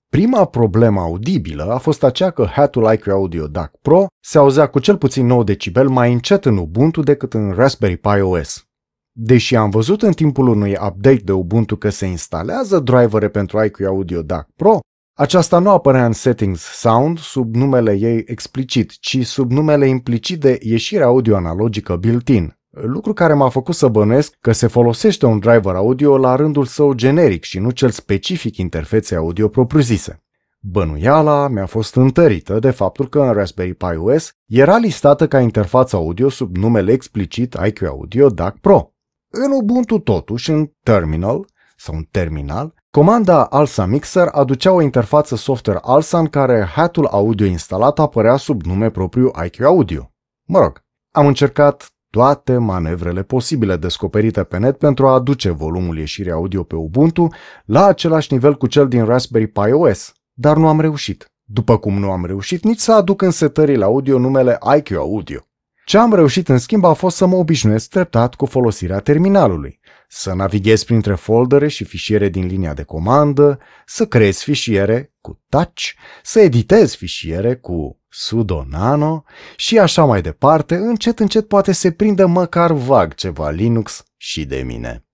Prima 0.08 0.44
problemă 0.44 1.00
audibilă 1.00 1.72
a 1.72 1.78
fost 1.78 2.02
aceea 2.02 2.30
că 2.30 2.46
hatul 2.46 2.92
IQ 2.92 3.06
Audio 3.06 3.46
DAC 3.46 3.76
Pro 3.76 4.06
se 4.20 4.38
auzea 4.38 4.66
cu 4.66 4.78
cel 4.78 4.96
puțin 4.96 5.26
9 5.26 5.44
decibel 5.44 5.88
mai 5.88 6.12
încet 6.12 6.44
în 6.44 6.56
Ubuntu 6.56 7.02
decât 7.02 7.34
în 7.34 7.52
Raspberry 7.52 7.96
Pi 7.96 8.20
OS. 8.20 8.66
Deși 9.12 9.56
am 9.56 9.70
văzut 9.70 10.02
în 10.02 10.12
timpul 10.12 10.48
unui 10.48 10.72
update 10.72 11.22
de 11.24 11.32
Ubuntu 11.32 11.76
că 11.76 11.88
se 11.88 12.06
instalează 12.06 12.78
drivere 12.78 13.28
pentru 13.28 13.64
IQ 13.64 13.80
Audio 13.86 14.22
DAC 14.22 14.48
Pro, 14.56 14.78
Aceasta 15.16 15.58
nu 15.58 15.70
apărea 15.70 16.06
în 16.06 16.12
Settings 16.12 16.60
Sound 16.60 17.18
sub 17.18 17.54
numele 17.54 17.92
ei 17.92 18.22
explicit, 18.26 18.98
ci 19.00 19.26
sub 19.26 19.50
numele 19.50 19.88
implicit 19.88 20.40
de 20.40 20.58
ieșire 20.62 21.02
audio 21.02 21.36
analogică 21.36 21.96
built-in, 21.96 22.58
lucru 22.82 23.12
care 23.12 23.32
m-a 23.32 23.48
făcut 23.48 23.74
să 23.74 23.88
bănuiesc 23.88 24.36
că 24.40 24.52
se 24.52 24.66
folosește 24.66 25.26
un 25.26 25.38
driver 25.38 25.74
audio 25.74 26.18
la 26.18 26.36
rândul 26.36 26.64
său 26.64 26.92
generic 26.92 27.42
și 27.42 27.58
nu 27.58 27.70
cel 27.70 27.90
specific 27.90 28.56
interfeței 28.56 29.16
audio 29.16 29.48
propriu-zise. 29.48 30.24
Bănuiala 30.60 31.48
mi-a 31.48 31.66
fost 31.66 31.94
întărită 31.96 32.58
de 32.58 32.70
faptul 32.70 33.08
că 33.08 33.20
în 33.20 33.32
Raspberry 33.32 33.74
Pi 33.74 33.96
OS 33.96 34.32
era 34.46 34.76
listată 34.76 35.28
ca 35.28 35.40
interfață 35.40 35.96
audio 35.96 36.28
sub 36.28 36.56
numele 36.56 36.92
explicit 36.92 37.56
IQ 37.66 37.82
Audio 37.82 38.28
DAC 38.28 38.58
Pro. 38.58 38.92
În 39.28 39.52
Ubuntu 39.52 39.98
totuși, 39.98 40.50
în 40.50 40.70
Terminal 40.82 41.46
sau 41.76 41.94
în 41.94 42.02
Terminal, 42.10 42.74
comanda 42.90 43.44
ALSA 43.44 43.86
Mixer 43.86 44.28
aducea 44.32 44.72
o 44.72 44.80
interfață 44.80 45.36
software 45.36 45.80
ALSA 45.82 46.18
în 46.18 46.26
care 46.26 46.64
hatul 46.74 47.06
audio 47.06 47.46
instalat 47.46 47.98
apărea 47.98 48.36
sub 48.36 48.62
nume 48.62 48.90
propriu 48.90 49.30
IQ 49.44 49.60
Audio. 49.60 50.12
Mă 50.44 50.58
rog, 50.58 50.82
am 51.10 51.26
încercat 51.26 51.93
toate 52.14 52.56
manevrele 52.56 53.22
posibile 53.22 53.76
descoperite 53.76 54.42
pe 54.42 54.58
net 54.58 54.78
pentru 54.78 55.06
a 55.06 55.12
aduce 55.12 55.50
volumul 55.50 55.98
ieșirii 55.98 56.32
audio 56.32 56.62
pe 56.62 56.74
Ubuntu 56.74 57.28
la 57.64 57.84
același 57.84 58.32
nivel 58.32 58.54
cu 58.56 58.66
cel 58.66 58.88
din 58.88 59.04
Raspberry 59.04 59.46
Pi 59.46 59.72
OS, 59.72 60.12
dar 60.32 60.56
nu 60.56 60.68
am 60.68 60.80
reușit. 60.80 61.32
După 61.44 61.78
cum 61.78 61.98
nu 61.98 62.10
am 62.10 62.24
reușit 62.24 62.64
nici 62.64 62.78
să 62.78 62.92
aduc 62.92 63.22
în 63.22 63.30
setările 63.30 63.84
audio 63.84 64.18
numele 64.18 64.58
IQ 64.76 64.96
Audio. 64.96 65.40
Ce 65.84 65.98
am 65.98 66.14
reușit 66.14 66.48
în 66.48 66.58
schimb 66.58 66.84
a 66.84 66.92
fost 66.92 67.16
să 67.16 67.26
mă 67.26 67.36
obișnuiesc 67.36 67.88
treptat 67.88 68.34
cu 68.34 68.46
folosirea 68.46 68.98
terminalului, 68.98 69.80
să 70.08 70.34
navighez 70.34 70.82
printre 70.82 71.14
foldere 71.14 71.68
și 71.68 71.84
fișiere 71.84 72.28
din 72.28 72.46
linia 72.46 72.74
de 72.74 72.82
comandă, 72.82 73.58
să 73.86 74.06
creez 74.06 74.38
fișiere 74.38 75.14
cu 75.20 75.42
touch, 75.48 75.82
să 76.22 76.40
editez 76.40 76.94
fișiere 76.94 77.56
cu 77.56 78.00
sudo 78.16 78.64
nano 78.70 79.24
și 79.56 79.78
așa 79.78 80.04
mai 80.04 80.22
departe, 80.22 80.74
încet 80.74 81.18
încet 81.20 81.48
poate 81.48 81.72
se 81.72 81.90
prindă 81.90 82.26
măcar 82.26 82.72
vag 82.72 83.14
ceva 83.14 83.50
Linux 83.50 84.04
și 84.16 84.44
de 84.44 84.62
mine. 84.66 85.04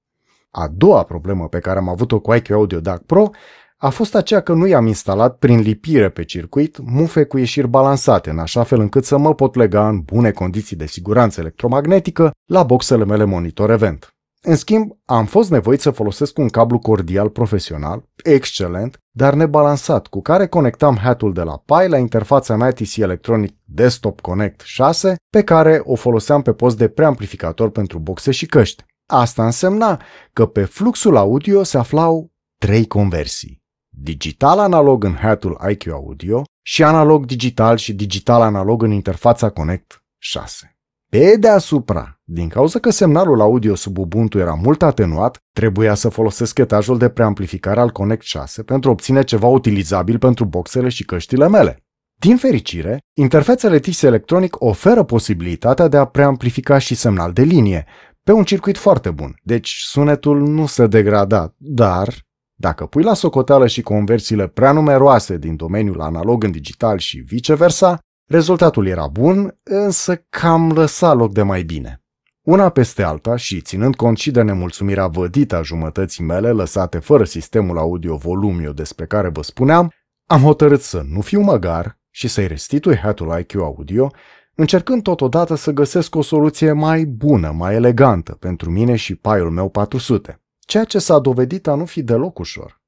A 0.50 0.68
doua 0.72 1.02
problemă 1.02 1.48
pe 1.48 1.58
care 1.58 1.78
am 1.78 1.88
avut-o 1.88 2.20
cu 2.20 2.34
IQ 2.34 2.50
Audio 2.50 2.80
DAC 2.80 3.02
Pro 3.02 3.30
a 3.76 3.88
fost 3.88 4.14
aceea 4.14 4.40
că 4.40 4.52
nu 4.52 4.66
i-am 4.66 4.86
instalat 4.86 5.38
prin 5.38 5.60
lipire 5.60 6.08
pe 6.08 6.24
circuit 6.24 6.78
mufe 6.78 7.24
cu 7.24 7.38
ieșiri 7.38 7.68
balansate, 7.68 8.30
în 8.30 8.38
așa 8.38 8.62
fel 8.62 8.80
încât 8.80 9.04
să 9.04 9.18
mă 9.18 9.34
pot 9.34 9.54
lega 9.54 9.88
în 9.88 10.00
bune 10.00 10.30
condiții 10.30 10.76
de 10.76 10.86
siguranță 10.86 11.40
electromagnetică 11.40 12.30
la 12.44 12.62
boxele 12.62 13.04
mele 13.04 13.24
monitor 13.24 13.70
event. 13.70 14.14
În 14.42 14.56
schimb, 14.56 14.98
am 15.04 15.26
fost 15.26 15.50
nevoit 15.50 15.80
să 15.80 15.90
folosesc 15.90 16.38
un 16.38 16.48
cablu 16.48 16.78
cordial 16.78 17.28
profesional, 17.28 18.08
excelent, 18.24 18.98
dar 19.10 19.34
nebalansat, 19.34 20.06
cu 20.06 20.22
care 20.22 20.46
conectam 20.46 20.96
hatul 20.96 21.32
de 21.32 21.42
la 21.42 21.56
Pi 21.56 21.88
la 21.88 21.98
interfața 21.98 22.56
mea 22.56 22.70
TC 22.70 22.96
Electronic 22.96 23.56
Desktop 23.64 24.20
Connect 24.20 24.60
6, 24.60 25.16
pe 25.30 25.42
care 25.42 25.80
o 25.84 25.94
foloseam 25.94 26.42
pe 26.42 26.52
post 26.52 26.76
de 26.76 26.88
preamplificator 26.88 27.70
pentru 27.70 27.98
boxe 27.98 28.30
și 28.30 28.46
căști. 28.46 28.84
Asta 29.06 29.44
însemna 29.44 30.02
că 30.32 30.46
pe 30.46 30.64
fluxul 30.64 31.16
audio 31.16 31.62
se 31.62 31.78
aflau 31.78 32.30
trei 32.58 32.86
conversii 32.86 33.60
digital 34.02 34.58
analog 34.58 35.04
în 35.04 35.14
hatul 35.14 35.60
IQ 35.70 35.86
Audio 35.92 36.42
și 36.62 36.82
analog 36.82 37.26
digital 37.26 37.76
și 37.76 37.92
digital 37.92 38.42
analog 38.42 38.82
în 38.82 38.90
interfața 38.90 39.50
Connect 39.50 40.04
6. 40.18 40.69
Pe 41.10 41.36
deasupra, 41.36 42.20
din 42.24 42.48
cauza 42.48 42.78
că 42.78 42.90
semnalul 42.90 43.40
audio 43.40 43.74
sub 43.74 43.98
Ubuntu 43.98 44.38
era 44.38 44.54
mult 44.54 44.82
atenuat, 44.82 45.42
trebuia 45.52 45.94
să 45.94 46.08
folosesc 46.08 46.58
etajul 46.58 46.98
de 46.98 47.08
preamplificare 47.08 47.80
al 47.80 47.90
Connect 47.90 48.22
6 48.22 48.62
pentru 48.62 48.88
a 48.88 48.92
obține 48.92 49.22
ceva 49.22 49.46
utilizabil 49.46 50.18
pentru 50.18 50.44
boxele 50.44 50.88
și 50.88 51.04
căștile 51.04 51.48
mele. 51.48 51.84
Din 52.18 52.36
fericire, 52.36 52.98
interfețele 53.14 53.78
TIS 53.78 54.02
Electronic 54.02 54.60
oferă 54.60 55.02
posibilitatea 55.02 55.88
de 55.88 55.96
a 55.96 56.04
preamplifica 56.04 56.78
și 56.78 56.94
semnal 56.94 57.32
de 57.32 57.42
linie, 57.42 57.86
pe 58.22 58.32
un 58.32 58.44
circuit 58.44 58.78
foarte 58.78 59.10
bun, 59.10 59.34
deci 59.42 59.76
sunetul 59.82 60.40
nu 60.40 60.66
se 60.66 60.86
degrada, 60.86 61.54
dar 61.56 62.14
dacă 62.54 62.86
pui 62.86 63.02
la 63.02 63.14
socoteală 63.14 63.66
și 63.66 63.82
conversiile 63.82 64.46
prea 64.46 64.72
numeroase 64.72 65.36
din 65.36 65.56
domeniul 65.56 66.00
analog 66.00 66.44
în 66.44 66.50
digital 66.50 66.98
și 66.98 67.18
viceversa, 67.18 67.98
rezultatul 68.30 68.86
era 68.86 69.06
bun, 69.06 69.58
însă 69.62 70.16
cam 70.28 70.72
lăsa 70.72 71.12
loc 71.12 71.32
de 71.32 71.42
mai 71.42 71.62
bine. 71.62 72.02
Una 72.42 72.68
peste 72.68 73.02
alta 73.02 73.36
și 73.36 73.60
ținând 73.60 73.96
cont 73.96 74.18
și 74.18 74.30
de 74.30 74.42
nemulțumirea 74.42 75.06
vădită 75.06 75.56
a 75.56 75.62
jumătății 75.62 76.24
mele 76.24 76.50
lăsate 76.50 76.98
fără 76.98 77.24
sistemul 77.24 77.78
audio 77.78 78.16
volumio 78.16 78.72
despre 78.72 79.06
care 79.06 79.28
vă 79.28 79.42
spuneam, 79.42 79.92
am 80.26 80.42
hotărât 80.42 80.80
să 80.80 81.02
nu 81.08 81.20
fiu 81.20 81.40
măgar 81.40 81.98
și 82.10 82.28
să-i 82.28 82.46
restitui 82.46 82.96
hatul 82.96 83.38
IQ 83.38 83.54
Audio, 83.54 84.10
încercând 84.54 85.02
totodată 85.02 85.54
să 85.54 85.70
găsesc 85.70 86.14
o 86.14 86.22
soluție 86.22 86.72
mai 86.72 87.04
bună, 87.04 87.50
mai 87.50 87.74
elegantă 87.74 88.32
pentru 88.34 88.70
mine 88.70 88.96
și 88.96 89.14
paiul 89.14 89.50
meu 89.50 89.68
400 89.68 90.40
ceea 90.70 90.84
ce 90.84 90.98
s-a 90.98 91.18
dovedit 91.18 91.66
a 91.66 91.74
nu 91.74 91.84
fi 91.84 92.02
deloc 92.02 92.38
ușor. 92.38 92.80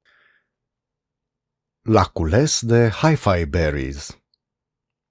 La 1.81 2.03
cules 2.03 2.61
de 2.61 2.89
hi-fi 2.89 3.45
berries 3.45 4.22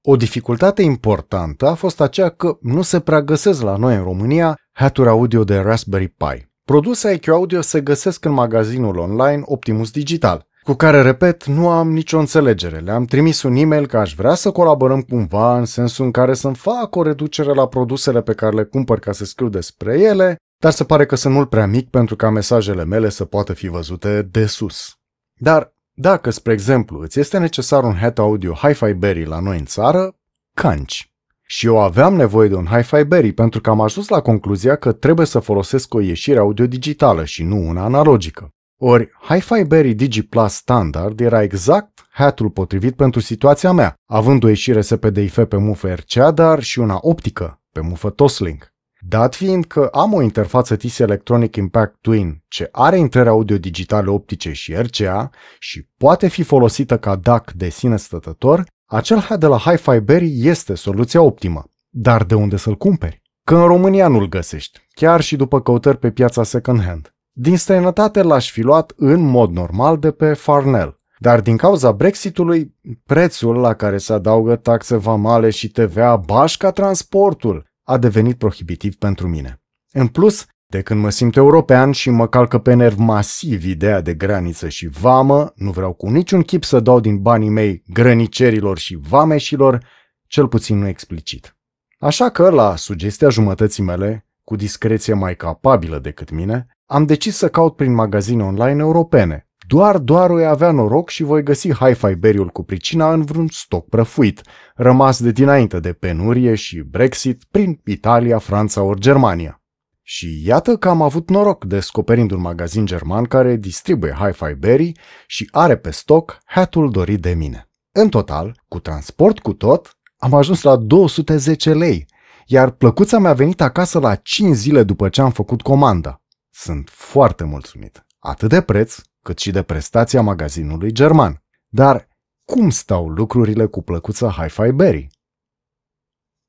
O 0.04 0.16
dificultate 0.16 0.82
importantă 0.82 1.66
a 1.66 1.74
fost 1.74 2.00
aceea 2.00 2.28
că 2.28 2.58
nu 2.60 2.82
se 2.82 3.00
prea 3.00 3.22
găsesc 3.22 3.62
la 3.62 3.76
noi 3.76 3.96
în 3.96 4.02
România 4.02 4.58
haturi 4.72 5.08
audio 5.08 5.44
de 5.44 5.58
Raspberry 5.58 6.08
Pi. 6.08 6.50
Produse 6.64 7.12
IQ 7.12 7.28
Audio 7.28 7.60
se 7.60 7.80
găsesc 7.80 8.24
în 8.24 8.32
magazinul 8.32 8.98
online 8.98 9.42
Optimus 9.44 9.90
Digital, 9.90 10.46
cu 10.62 10.72
care, 10.72 11.02
repet, 11.02 11.44
nu 11.44 11.68
am 11.68 11.92
nicio 11.92 12.18
înțelegere. 12.18 12.78
Le-am 12.78 13.04
trimis 13.04 13.42
un 13.42 13.54
e-mail 13.54 13.86
că 13.86 13.98
aș 13.98 14.14
vrea 14.14 14.34
să 14.34 14.50
colaborăm 14.50 15.00
cumva 15.00 15.58
în 15.58 15.64
sensul 15.64 16.04
în 16.04 16.10
care 16.10 16.34
să-mi 16.34 16.54
fac 16.54 16.96
o 16.96 17.02
reducere 17.02 17.54
la 17.54 17.66
produsele 17.66 18.22
pe 18.22 18.34
care 18.34 18.56
le 18.56 18.64
cumpăr 18.64 18.98
ca 18.98 19.12
să 19.12 19.24
scriu 19.24 19.48
despre 19.48 20.00
ele, 20.00 20.36
dar 20.58 20.72
se 20.72 20.84
pare 20.84 21.06
că 21.06 21.16
sunt 21.16 21.34
mult 21.34 21.48
prea 21.48 21.66
mic 21.66 21.90
pentru 21.90 22.16
ca 22.16 22.30
mesajele 22.30 22.84
mele 22.84 23.08
să 23.08 23.24
poată 23.24 23.52
fi 23.52 23.68
văzute 23.68 24.22
de 24.22 24.46
sus. 24.46 24.96
Dar 25.40 25.74
dacă, 25.94 26.30
spre 26.30 26.52
exemplu, 26.52 27.00
îți 27.00 27.18
este 27.18 27.38
necesar 27.38 27.84
un 27.84 27.94
head 27.94 28.18
audio 28.18 28.52
Hi-Fi 28.52 28.92
Berry 28.92 29.24
la 29.24 29.40
noi 29.40 29.58
în 29.58 29.64
țară, 29.64 30.16
canci. 30.54 31.12
Și 31.42 31.66
eu 31.66 31.78
aveam 31.78 32.14
nevoie 32.14 32.48
de 32.48 32.54
un 32.54 32.66
Hi-Fi 32.66 33.04
Berry 33.04 33.32
pentru 33.32 33.60
că 33.60 33.70
am 33.70 33.80
ajuns 33.80 34.08
la 34.08 34.20
concluzia 34.20 34.76
că 34.76 34.92
trebuie 34.92 35.26
să 35.26 35.38
folosesc 35.38 35.94
o 35.94 36.00
ieșire 36.00 36.38
audio 36.38 36.66
digitală 36.66 37.24
și 37.24 37.42
nu 37.42 37.68
una 37.68 37.84
analogică. 37.84 38.48
Ori 38.76 39.10
Hi-Fi 39.28 39.64
Berry 39.64 39.94
Digi 39.94 40.22
Plus 40.22 40.52
Standard 40.52 41.20
era 41.20 41.42
exact 41.42 42.06
hatul 42.10 42.50
potrivit 42.50 42.96
pentru 42.96 43.20
situația 43.20 43.72
mea, 43.72 43.94
având 44.06 44.44
o 44.44 44.48
ieșire 44.48 44.80
SPDIF 44.80 45.38
pe 45.48 45.56
mufă 45.56 45.94
RCA, 45.94 46.30
dar 46.30 46.62
și 46.62 46.78
una 46.78 46.98
optică 47.00 47.62
pe 47.72 47.80
mufă 47.80 48.10
Toslink. 48.10 48.71
Dat 49.04 49.34
fiind 49.34 49.64
că 49.64 49.88
am 49.92 50.12
o 50.12 50.22
interfață 50.22 50.76
TIS 50.76 50.98
Electronic 50.98 51.56
Impact 51.56 51.96
Twin 52.00 52.42
ce 52.48 52.68
are 52.72 52.98
intrări 52.98 53.28
audio 53.28 53.58
digitale 53.58 54.10
optice 54.10 54.52
și 54.52 54.74
RCA 54.74 55.30
și 55.58 55.88
poate 55.96 56.28
fi 56.28 56.42
folosită 56.42 56.98
ca 56.98 57.16
DAC 57.16 57.52
de 57.52 57.68
sine 57.68 57.96
stătător, 57.96 58.64
acel 58.86 59.18
head 59.18 59.40
de 59.40 59.46
la 59.46 59.58
Hi-Fi 59.58 60.00
Berry 60.00 60.46
este 60.46 60.74
soluția 60.74 61.22
optimă. 61.22 61.64
Dar 61.88 62.24
de 62.24 62.34
unde 62.34 62.56
să-l 62.56 62.76
cumperi? 62.76 63.22
Că 63.44 63.56
în 63.56 63.66
România 63.66 64.08
nu-l 64.08 64.28
găsești, 64.28 64.78
chiar 64.94 65.20
și 65.20 65.36
după 65.36 65.60
căutări 65.60 65.98
pe 65.98 66.10
piața 66.10 66.42
second-hand. 66.42 67.14
Din 67.32 67.56
străinătate 67.56 68.22
l-aș 68.22 68.50
fi 68.50 68.60
luat 68.60 68.92
în 68.96 69.20
mod 69.20 69.50
normal 69.50 69.98
de 69.98 70.10
pe 70.10 70.34
Farnell, 70.34 70.96
dar 71.18 71.40
din 71.40 71.56
cauza 71.56 71.92
Brexitului, 71.92 72.74
prețul 73.06 73.56
la 73.56 73.74
care 73.74 73.98
se 73.98 74.12
adaugă 74.12 74.56
taxe 74.56 74.96
vamale 74.96 75.50
și 75.50 75.68
TVA 75.68 76.16
bașca 76.16 76.70
transportul 76.70 77.71
a 77.82 77.98
devenit 77.98 78.38
prohibitiv 78.38 78.94
pentru 78.94 79.28
mine. 79.28 79.62
În 79.92 80.06
plus, 80.06 80.46
de 80.66 80.82
când 80.82 81.00
mă 81.00 81.10
simt 81.10 81.36
european 81.36 81.92
și 81.92 82.10
mă 82.10 82.28
calcă 82.28 82.58
pe 82.58 82.74
nerv 82.74 82.98
masiv 82.98 83.64
ideea 83.64 84.00
de 84.00 84.14
graniță 84.14 84.68
și 84.68 84.86
vamă, 84.86 85.52
nu 85.54 85.70
vreau 85.70 85.92
cu 85.92 86.08
niciun 86.08 86.42
chip 86.42 86.64
să 86.64 86.80
dau 86.80 87.00
din 87.00 87.22
banii 87.22 87.48
mei 87.48 87.82
grănicerilor 87.86 88.78
și 88.78 88.98
vameșilor, 89.00 89.86
cel 90.26 90.48
puțin 90.48 90.78
nu 90.78 90.86
explicit. 90.86 91.56
Așa 91.98 92.30
că, 92.30 92.50
la 92.50 92.76
sugestia 92.76 93.28
jumătății 93.28 93.82
mele, 93.82 94.26
cu 94.44 94.56
discreție 94.56 95.14
mai 95.14 95.36
capabilă 95.36 95.98
decât 95.98 96.30
mine, 96.30 96.66
am 96.86 97.06
decis 97.06 97.36
să 97.36 97.48
caut 97.48 97.76
prin 97.76 97.94
magazine 97.94 98.42
online 98.42 98.80
europene, 98.80 99.48
doar, 99.72 99.98
doar 99.98 100.30
o 100.30 100.46
avea 100.46 100.70
noroc 100.70 101.08
și 101.08 101.22
voi 101.22 101.42
găsi 101.42 101.72
hi-fi 101.72 102.14
beriul 102.14 102.48
cu 102.48 102.62
pricina 102.62 103.12
în 103.12 103.22
vreun 103.22 103.48
stoc 103.48 103.88
prăfuit, 103.88 104.40
rămas 104.74 105.22
de 105.22 105.30
dinainte 105.30 105.80
de 105.80 105.92
penurie 105.92 106.54
și 106.54 106.80
Brexit 106.80 107.44
prin 107.50 107.80
Italia, 107.84 108.38
Franța 108.38 108.82
ori 108.82 109.00
Germania. 109.00 109.62
Și 110.02 110.46
iată 110.46 110.76
că 110.76 110.88
am 110.88 111.02
avut 111.02 111.30
noroc 111.30 111.64
descoperind 111.64 112.30
un 112.30 112.40
magazin 112.40 112.86
german 112.86 113.24
care 113.24 113.56
distribuie 113.56 114.16
Hi-Fi 114.18 114.54
Berry 114.58 114.92
și 115.26 115.48
are 115.50 115.76
pe 115.76 115.90
stoc 115.90 116.38
hatul 116.44 116.90
dorit 116.90 117.20
de 117.20 117.34
mine. 117.34 117.68
În 117.92 118.08
total, 118.08 118.62
cu 118.68 118.80
transport 118.80 119.38
cu 119.38 119.52
tot, 119.52 119.98
am 120.16 120.34
ajuns 120.34 120.62
la 120.62 120.76
210 120.76 121.72
lei, 121.72 122.06
iar 122.46 122.70
plăcuța 122.70 123.18
mi-a 123.18 123.32
venit 123.32 123.60
acasă 123.60 123.98
la 123.98 124.14
5 124.14 124.54
zile 124.54 124.82
după 124.82 125.08
ce 125.08 125.20
am 125.20 125.30
făcut 125.30 125.62
comanda. 125.62 126.22
Sunt 126.50 126.88
foarte 126.92 127.44
mulțumit. 127.44 128.06
Atât 128.18 128.48
de 128.48 128.60
preț, 128.60 128.98
cât 129.22 129.38
și 129.38 129.50
de 129.50 129.62
prestația 129.62 130.22
magazinului 130.22 130.92
german. 130.92 131.42
Dar 131.68 132.08
cum 132.44 132.70
stau 132.70 133.08
lucrurile 133.08 133.66
cu 133.66 133.82
plăcuța 133.82 134.30
Hi-Fi 134.30 134.72
Berry? 134.72 135.08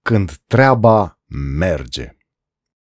Când 0.04 0.32
treaba 0.48 1.20
merge. 1.58 2.18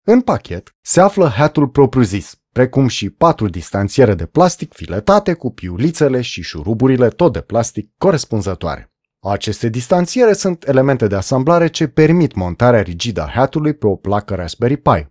În 0.03 0.21
pachet 0.21 0.75
se 0.81 1.01
află 1.01 1.27
hatul 1.27 1.67
propriu-zis, 1.67 2.41
precum 2.51 2.87
și 2.87 3.09
patru 3.09 3.47
distanțiere 3.47 4.13
de 4.13 4.25
plastic 4.25 4.73
filetate 4.73 5.33
cu 5.33 5.51
piulițele 5.51 6.21
și 6.21 6.41
șuruburile 6.41 7.09
tot 7.09 7.33
de 7.33 7.41
plastic 7.41 7.91
corespunzătoare. 7.97 8.91
Aceste 9.19 9.69
distanțiere 9.69 10.33
sunt 10.33 10.67
elemente 10.67 11.07
de 11.07 11.15
asamblare 11.15 11.67
ce 11.67 11.87
permit 11.87 12.35
montarea 12.35 12.81
rigidă 12.81 13.21
a 13.21 13.29
hatului 13.29 13.73
pe 13.73 13.87
o 13.87 13.95
placă 13.95 14.35
Raspberry 14.35 14.77
Pi. 14.77 15.10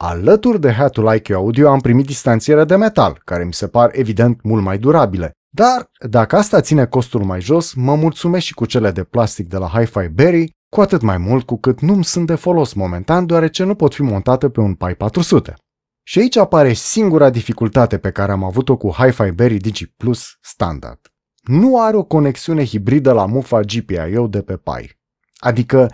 Alături 0.00 0.60
de 0.60 0.72
hatul 0.72 1.14
IQ 1.14 1.30
Audio 1.30 1.68
am 1.68 1.80
primit 1.80 2.06
distanțiere 2.06 2.64
de 2.64 2.76
metal, 2.76 3.20
care 3.24 3.44
mi 3.44 3.54
se 3.54 3.68
par 3.68 3.90
evident 3.92 4.42
mult 4.42 4.62
mai 4.62 4.78
durabile. 4.78 5.32
Dar, 5.48 5.90
dacă 6.08 6.36
asta 6.36 6.60
ține 6.60 6.86
costul 6.86 7.24
mai 7.24 7.40
jos, 7.40 7.74
mă 7.74 7.94
mulțumesc 7.94 8.44
și 8.44 8.54
cu 8.54 8.64
cele 8.64 8.90
de 8.90 9.04
plastic 9.04 9.48
de 9.48 9.56
la 9.56 9.66
Hi-Fi 9.68 10.08
Berry, 10.08 10.56
cu 10.68 10.80
atât 10.80 11.02
mai 11.02 11.16
mult 11.16 11.46
cu 11.46 11.58
cât 11.58 11.80
nu 11.80 12.02
sunt 12.02 12.26
de 12.26 12.34
folos 12.34 12.72
momentan, 12.72 13.26
deoarece 13.26 13.64
nu 13.64 13.74
pot 13.74 13.94
fi 13.94 14.02
montate 14.02 14.50
pe 14.50 14.60
un 14.60 14.74
Pi 14.74 14.94
400. 14.94 15.54
Și 16.02 16.18
aici 16.18 16.36
apare 16.36 16.72
singura 16.72 17.30
dificultate 17.30 17.98
pe 17.98 18.10
care 18.10 18.32
am 18.32 18.44
avut-o 18.44 18.76
cu 18.76 18.90
Hi-Fi 18.90 19.30
Berry 19.30 19.56
Digi 19.56 19.86
Plus 19.86 20.38
standard. 20.40 21.00
Nu 21.42 21.80
are 21.80 21.96
o 21.96 22.04
conexiune 22.04 22.64
hibridă 22.64 23.12
la 23.12 23.26
mufa 23.26 23.60
GPIO 23.60 24.26
de 24.26 24.42
pe 24.42 24.56
Pi. 24.56 24.96
Adică 25.38 25.90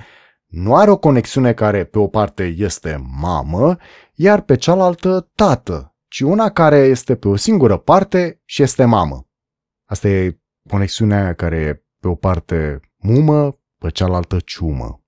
nu 0.55 0.77
are 0.77 0.91
o 0.91 0.97
conexiune 0.97 1.53
care 1.53 1.85
pe 1.85 1.99
o 1.99 2.07
parte 2.07 2.55
este 2.57 3.05
mamă, 3.21 3.77
iar 4.15 4.41
pe 4.41 4.57
cealaltă 4.57 5.31
tată, 5.35 5.95
ci 6.09 6.21
una 6.21 6.51
care 6.51 6.77
este 6.77 7.15
pe 7.15 7.29
o 7.29 7.37
singură 7.37 7.77
parte 7.77 8.41
și 8.45 8.63
este 8.63 8.85
mamă. 8.85 9.27
Asta 9.85 10.09
e 10.09 10.39
conexiunea 10.69 11.35
care 11.35 11.57
e 11.57 11.83
pe 12.01 12.09
o 12.09 12.15
parte 12.15 12.81
mumă, 12.97 13.59
pe 13.79 13.91
cealaltă 13.91 14.37
ciumă. 14.45 15.03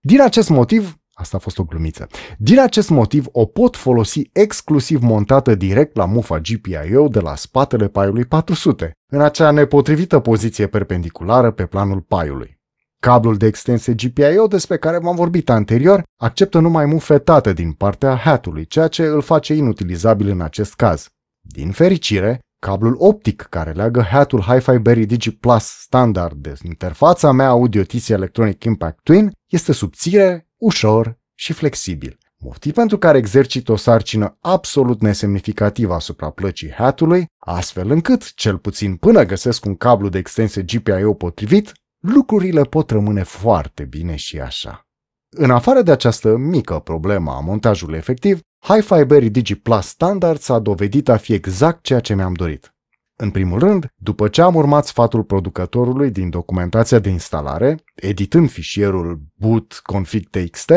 Din 0.00 0.20
acest 0.20 0.48
motiv, 0.48 1.00
asta 1.12 1.36
a 1.36 1.40
fost 1.40 1.58
o 1.58 1.64
glumiță, 1.64 2.06
din 2.38 2.60
acest 2.60 2.90
motiv 2.90 3.26
o 3.32 3.46
pot 3.46 3.76
folosi 3.76 4.30
exclusiv 4.32 5.02
montată 5.02 5.54
direct 5.54 5.96
la 5.96 6.04
mufa 6.04 6.38
GPIO 6.38 7.08
de 7.08 7.20
la 7.20 7.34
spatele 7.34 7.88
paiului 7.88 8.24
400, 8.24 8.92
în 9.12 9.20
acea 9.20 9.50
nepotrivită 9.50 10.20
poziție 10.20 10.66
perpendiculară 10.66 11.50
pe 11.50 11.66
planul 11.66 12.00
paiului. 12.00 12.60
Cablul 13.06 13.36
de 13.36 13.46
extensie 13.46 13.94
GPIO 13.94 14.46
despre 14.46 14.76
care 14.78 14.98
v-am 14.98 15.14
vorbit 15.14 15.50
anterior 15.50 16.02
acceptă 16.16 16.58
numai 16.58 16.86
mufetate 16.86 17.52
din 17.52 17.72
partea 17.72 18.16
hatului, 18.16 18.66
ceea 18.66 18.88
ce 18.88 19.02
îl 19.02 19.22
face 19.22 19.54
inutilizabil 19.54 20.28
în 20.28 20.40
acest 20.40 20.74
caz. 20.74 21.08
Din 21.40 21.70
fericire, 21.70 22.40
cablul 22.58 22.94
optic 22.98 23.46
care 23.50 23.72
leagă 23.72 24.02
hatul 24.02 24.40
Hi-Fi 24.40 24.78
Berry 24.78 25.06
Digi 25.06 25.36
Plus 25.36 25.64
standard 25.64 26.36
de 26.36 26.54
interfața 26.62 27.32
mea 27.32 27.48
audio 27.48 27.82
TC 27.82 28.08
Electronic 28.08 28.64
Impact 28.64 28.98
Twin 29.02 29.32
este 29.52 29.72
subțire, 29.72 30.48
ușor 30.56 31.18
și 31.34 31.52
flexibil. 31.52 32.18
Motiv 32.38 32.72
pentru 32.72 32.98
care 32.98 33.18
exercit 33.18 33.68
o 33.68 33.76
sarcină 33.76 34.36
absolut 34.40 35.00
nesemnificativă 35.00 35.94
asupra 35.94 36.30
plăcii 36.30 36.72
hatului, 36.72 37.26
astfel 37.38 37.90
încât, 37.90 38.34
cel 38.34 38.58
puțin 38.58 38.96
până 38.96 39.24
găsesc 39.24 39.64
un 39.64 39.76
cablu 39.76 40.08
de 40.08 40.18
extensie 40.18 40.62
GPIO 40.62 41.12
potrivit, 41.12 41.72
lucrurile 42.02 42.62
pot 42.62 42.90
rămâne 42.90 43.22
foarte 43.22 43.84
bine 43.84 44.16
și 44.16 44.40
așa. 44.40 44.86
În 45.36 45.50
afară 45.50 45.82
de 45.82 45.90
această 45.90 46.36
mică 46.36 46.78
problemă 46.78 47.30
a 47.30 47.40
montajului 47.40 47.96
efectiv, 47.96 48.40
Hi-Fi 48.58 49.04
Berry 49.04 49.30
Digi 49.30 49.54
Plus 49.54 49.86
Standard 49.86 50.38
s-a 50.38 50.58
dovedit 50.58 51.08
a 51.08 51.16
fi 51.16 51.32
exact 51.32 51.82
ceea 51.82 52.00
ce 52.00 52.14
mi-am 52.14 52.32
dorit. 52.32 52.74
În 53.16 53.30
primul 53.30 53.58
rând, 53.58 53.88
după 53.96 54.28
ce 54.28 54.42
am 54.42 54.54
urmat 54.54 54.86
sfatul 54.86 55.22
producătorului 55.22 56.10
din 56.10 56.30
documentația 56.30 56.98
de 56.98 57.08
instalare, 57.08 57.84
editând 57.94 58.50
fișierul 58.50 59.20
boot 59.34 59.80
config.txt, 59.82 60.72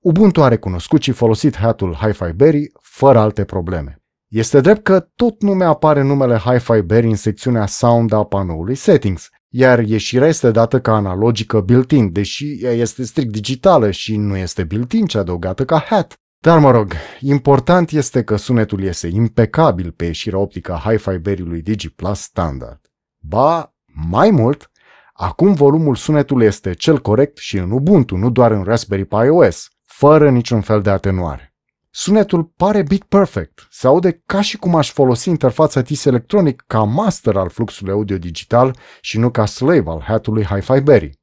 Ubuntu 0.00 0.42
a 0.42 0.48
recunoscut 0.48 1.02
și 1.02 1.12
folosit 1.12 1.56
hatul 1.56 1.94
Hi-Fi 1.94 2.32
Berry 2.34 2.72
fără 2.80 3.18
alte 3.18 3.44
probleme. 3.44 4.02
Este 4.28 4.60
drept 4.60 4.82
că 4.82 5.00
tot 5.00 5.42
nu 5.42 5.54
mi-apare 5.54 6.02
numele 6.02 6.36
Hi-Fi 6.36 6.80
Berry 6.80 7.06
în 7.08 7.16
secțiunea 7.16 7.66
Sound 7.66 8.12
a 8.12 8.24
panoului 8.24 8.74
Settings, 8.74 9.28
iar 9.48 9.78
ieșirea 9.78 10.28
este 10.28 10.50
dată 10.50 10.80
ca 10.80 10.94
analogică 10.94 11.60
built-in, 11.60 12.12
deși 12.12 12.64
ea 12.64 12.72
este 12.72 13.04
strict 13.04 13.32
digitală 13.32 13.90
și 13.90 14.16
nu 14.16 14.36
este 14.36 14.64
built-in, 14.64 15.06
ci 15.06 15.14
adăugată 15.14 15.64
ca 15.64 15.78
hat. 15.78 16.14
Dar 16.38 16.58
mă 16.58 16.70
rog, 16.70 16.92
important 17.20 17.90
este 17.90 18.22
că 18.22 18.36
sunetul 18.36 18.82
iese 18.82 19.08
impecabil 19.08 19.90
pe 19.90 20.04
ieșirea 20.04 20.38
optică 20.38 20.72
a 20.72 20.90
Hi-Fi 20.90 21.18
Berry-ului 21.18 21.62
DigiPlus 21.62 22.20
standard. 22.20 22.80
Ba, 23.18 23.74
mai 24.10 24.30
mult, 24.30 24.70
acum 25.12 25.54
volumul 25.54 25.94
sunetului 25.94 26.46
este 26.46 26.74
cel 26.74 26.98
corect 26.98 27.36
și 27.36 27.56
în 27.56 27.70
Ubuntu, 27.70 28.16
nu 28.16 28.30
doar 28.30 28.50
în 28.50 28.62
Raspberry 28.62 29.04
Pi 29.04 29.28
OS, 29.28 29.68
fără 29.84 30.30
niciun 30.30 30.60
fel 30.60 30.82
de 30.82 30.90
atenuare. 30.90 31.45
Sunetul 31.98 32.44
pare 32.44 32.82
bit 32.82 33.04
perfect, 33.04 33.66
se 33.70 33.86
aude 33.86 34.22
ca 34.26 34.40
și 34.40 34.56
cum 34.56 34.74
aș 34.74 34.90
folosi 34.90 35.28
interfața 35.28 35.82
TIS 35.82 36.04
Electronic 36.04 36.64
ca 36.66 36.82
master 36.82 37.36
al 37.36 37.48
fluxului 37.48 37.92
audio 37.92 38.18
digital 38.18 38.76
și 39.00 39.18
nu 39.18 39.30
ca 39.30 39.46
slave 39.46 39.90
al 39.90 40.00
hatului 40.00 40.44
Hi-Fi 40.44 40.80
Berry. 40.80 41.18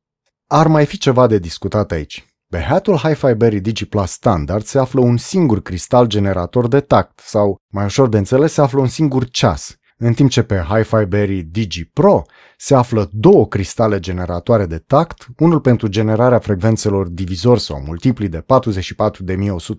Ar 0.47 0.67
mai 0.67 0.85
fi 0.85 0.97
ceva 0.97 1.27
de 1.27 1.37
discutat 1.37 1.91
aici. 1.91 2.25
Pe 2.47 2.59
hatul 2.61 2.97
Hi-Fi 2.97 3.33
Berry 3.33 3.59
DigiPlus 3.59 4.11
standard 4.11 4.63
se 4.63 4.79
află 4.79 5.01
un 5.01 5.17
singur 5.17 5.61
cristal 5.61 6.05
generator 6.05 6.67
de 6.67 6.79
tact 6.79 7.19
sau, 7.19 7.55
mai 7.73 7.85
ușor 7.85 8.09
de 8.09 8.17
înțeles, 8.17 8.53
se 8.53 8.61
află 8.61 8.79
un 8.79 8.87
singur 8.87 9.29
ceas, 9.29 9.75
în 10.05 10.13
timp 10.13 10.29
ce 10.29 10.41
pe 10.41 10.65
Hi-Fi 10.69 11.05
Berry 11.07 11.41
Digi 11.41 11.85
Pro 11.85 12.21
se 12.57 12.75
află 12.75 13.09
două 13.11 13.47
cristale 13.47 13.99
generatoare 13.99 14.65
de 14.65 14.77
tact, 14.77 15.27
unul 15.37 15.59
pentru 15.59 15.87
generarea 15.87 16.39
frecvențelor 16.39 17.07
divizor 17.07 17.57
sau 17.57 17.83
multipli 17.85 18.29
de 18.29 18.45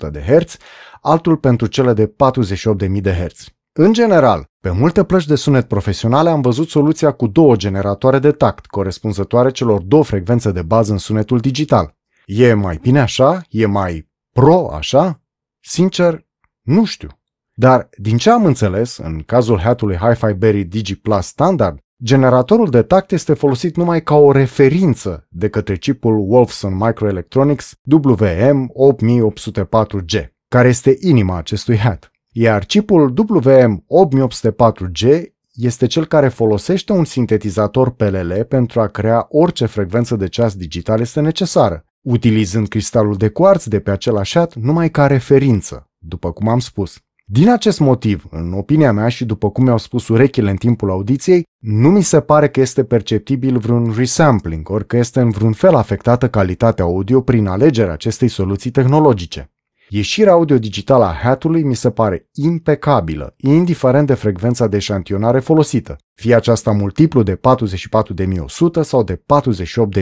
44.100 0.07 0.11
de 0.11 0.21
Hz, 0.21 0.57
altul 1.01 1.37
pentru 1.37 1.67
cele 1.67 1.93
de 1.93 2.07
48.000 2.07 3.01
de 3.01 3.13
Hz. 3.13 3.45
În 3.73 3.93
general, 3.93 4.51
pe 4.61 4.71
multe 4.71 5.05
plăci 5.05 5.27
de 5.27 5.35
sunet 5.35 5.69
profesionale 5.69 6.31
am 6.31 6.41
văzut 6.41 6.69
soluția 6.69 7.13
cu 7.13 7.27
două 7.27 7.57
generatoare 7.57 8.19
de 8.19 8.31
tact, 8.31 8.67
corespunzătoare 8.67 9.51
celor 9.51 9.81
două 9.81 10.05
frecvențe 10.05 10.51
de 10.53 10.63
bază 10.63 10.93
în 10.93 10.99
sunetul 10.99 11.39
digital. 11.39 11.97
E 12.27 12.53
mai 12.53 12.79
bine 12.83 13.01
așa? 13.01 13.43
E 13.49 13.67
mai 13.67 14.09
pro 14.33 14.71
așa? 14.75 15.23
Sincer, 15.61 16.27
nu 16.63 16.85
știu. 16.85 17.09
Dar, 17.57 17.89
din 17.97 18.17
ce 18.17 18.31
am 18.31 18.45
înțeles, 18.45 18.97
în 18.97 19.23
cazul 19.27 19.59
hatului 19.59 19.97
Hi-Fi 19.97 20.33
Berry 20.33 20.65
Digi 20.65 21.01
Plus 21.01 21.27
standard, 21.27 21.79
generatorul 22.03 22.71
de 22.71 22.83
tact 22.83 23.13
este 23.13 23.35
folosit 23.35 23.77
numai 23.77 24.03
ca 24.03 24.15
o 24.15 24.33
referință 24.33 25.27
de 25.29 25.49
către 25.49 25.77
chipul 25.77 26.25
Wolfson 26.29 26.77
Microelectronics 26.77 27.75
WM8804G, 27.91 30.27
care 30.49 30.69
este 30.69 30.97
inima 31.01 31.37
acestui 31.37 31.77
hat. 31.77 32.13
Iar 32.33 32.65
chipul 32.65 33.13
WM8804G 33.13 35.23
este 35.53 35.87
cel 35.87 36.07
care 36.07 36.29
folosește 36.29 36.93
un 36.93 37.05
sintetizator 37.05 37.91
PLL 37.91 38.45
pentru 38.49 38.81
a 38.81 38.87
crea 38.87 39.27
orice 39.29 39.67
frecvență 39.67 40.17
de 40.17 40.29
ceas 40.29 40.55
digital 40.55 41.01
este 41.01 41.21
necesară, 41.21 41.85
utilizând 42.01 42.69
cristalul 42.69 43.17
de 43.17 43.29
cuarț 43.29 43.65
de 43.65 43.81
pe 43.81 43.91
același 43.91 44.39
hat 44.39 44.55
numai 44.55 44.91
ca 44.91 45.07
referință, 45.07 45.91
după 45.99 46.33
cum 46.33 46.49
am 46.49 46.59
spus. 46.59 46.99
Din 47.27 47.51
acest 47.51 47.81
motiv, 47.81 48.25
în 48.31 48.53
opinia 48.53 48.93
mea 48.93 49.09
și 49.09 49.25
după 49.25 49.51
cum 49.51 49.65
mi-au 49.65 49.79
spus 49.79 50.09
urechile 50.09 50.51
în 50.51 50.57
timpul 50.57 50.91
audiției, 50.91 51.43
nu 51.59 51.91
mi 51.91 52.03
se 52.03 52.21
pare 52.21 52.49
că 52.49 52.61
este 52.61 52.85
perceptibil 52.85 53.59
vreun 53.59 53.95
resampling, 53.97 54.71
ori 54.71 54.87
că 54.87 54.97
este 54.97 55.21
în 55.21 55.31
vreun 55.31 55.53
fel 55.53 55.75
afectată 55.75 56.29
calitatea 56.29 56.85
audio 56.85 57.21
prin 57.21 57.47
alegerea 57.47 57.93
acestei 57.93 58.29
soluții 58.29 58.71
tehnologice. 58.71 59.53
Ieșirea 59.89 60.33
audio 60.33 60.59
digitală 60.59 61.05
a 61.05 61.13
hatului 61.13 61.63
mi 61.63 61.75
se 61.75 61.91
pare 61.91 62.29
impecabilă, 62.33 63.35
indiferent 63.37 64.07
de 64.07 64.15
frecvența 64.15 64.67
de 64.67 64.77
eșantionare 64.77 65.41
folosită, 65.41 65.97
fie 66.15 66.35
aceasta 66.35 66.71
multiplu 66.71 67.23
de 67.23 67.37
44.100 67.37 68.83
sau 68.83 69.03
de 69.03 69.23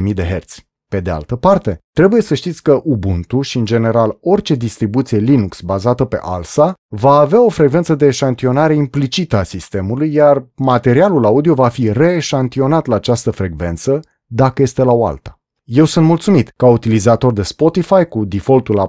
48.000 0.00 0.14
de 0.14 0.24
Hz. 0.24 0.71
Pe 0.92 1.00
de 1.00 1.10
altă 1.10 1.36
parte, 1.36 1.78
trebuie 1.92 2.22
să 2.22 2.34
știți 2.34 2.62
că 2.62 2.80
Ubuntu 2.84 3.40
și 3.40 3.58
în 3.58 3.64
general 3.64 4.18
orice 4.20 4.54
distribuție 4.54 5.18
Linux 5.18 5.60
bazată 5.60 6.04
pe 6.04 6.18
ALSA 6.22 6.74
va 6.88 7.12
avea 7.12 7.44
o 7.44 7.48
frecvență 7.48 7.94
de 7.94 8.06
eșantionare 8.06 8.74
implicită 8.74 9.36
a 9.36 9.42
sistemului, 9.42 10.12
iar 10.12 10.46
materialul 10.56 11.24
audio 11.24 11.54
va 11.54 11.68
fi 11.68 11.92
reeșantionat 11.92 12.86
la 12.86 12.94
această 12.94 13.30
frecvență 13.30 14.00
dacă 14.26 14.62
este 14.62 14.82
la 14.82 14.92
o 14.92 15.06
alta. 15.06 15.40
Eu 15.64 15.84
sunt 15.84 16.06
mulțumit 16.06 16.52
ca 16.56 16.66
utilizator 16.66 17.32
de 17.32 17.42
Spotify 17.42 18.04
cu 18.04 18.24
defaultul 18.24 18.74
la 18.74 18.88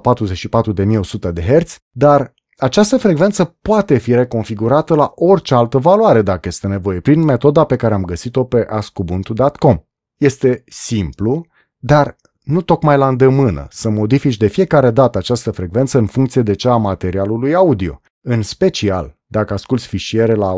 44.100 1.28 1.32
de 1.32 1.42
Hz, 1.42 1.76
dar 1.90 2.34
această 2.56 2.96
frecvență 2.96 3.56
poate 3.62 3.98
fi 3.98 4.14
reconfigurată 4.14 4.94
la 4.94 5.12
orice 5.14 5.54
altă 5.54 5.78
valoare 5.78 6.22
dacă 6.22 6.48
este 6.48 6.66
nevoie 6.66 7.00
prin 7.00 7.24
metoda 7.24 7.64
pe 7.64 7.76
care 7.76 7.94
am 7.94 8.04
găsit-o 8.04 8.44
pe 8.44 8.66
askubuntu.com. 8.70 9.78
Este 10.16 10.64
simplu, 10.66 11.46
dar 11.86 12.16
nu 12.42 12.60
tocmai 12.60 12.96
la 12.96 13.08
îndemână 13.08 13.66
să 13.70 13.88
modifici 13.88 14.36
de 14.36 14.46
fiecare 14.46 14.90
dată 14.90 15.18
această 15.18 15.50
frecvență 15.50 15.98
în 15.98 16.06
funcție 16.06 16.42
de 16.42 16.54
cea 16.54 16.72
a 16.72 16.76
materialului 16.76 17.54
audio, 17.54 18.00
în 18.20 18.42
special 18.42 19.16
dacă 19.26 19.52
asculți 19.52 19.86
fișiere 19.86 20.34
la 20.34 20.52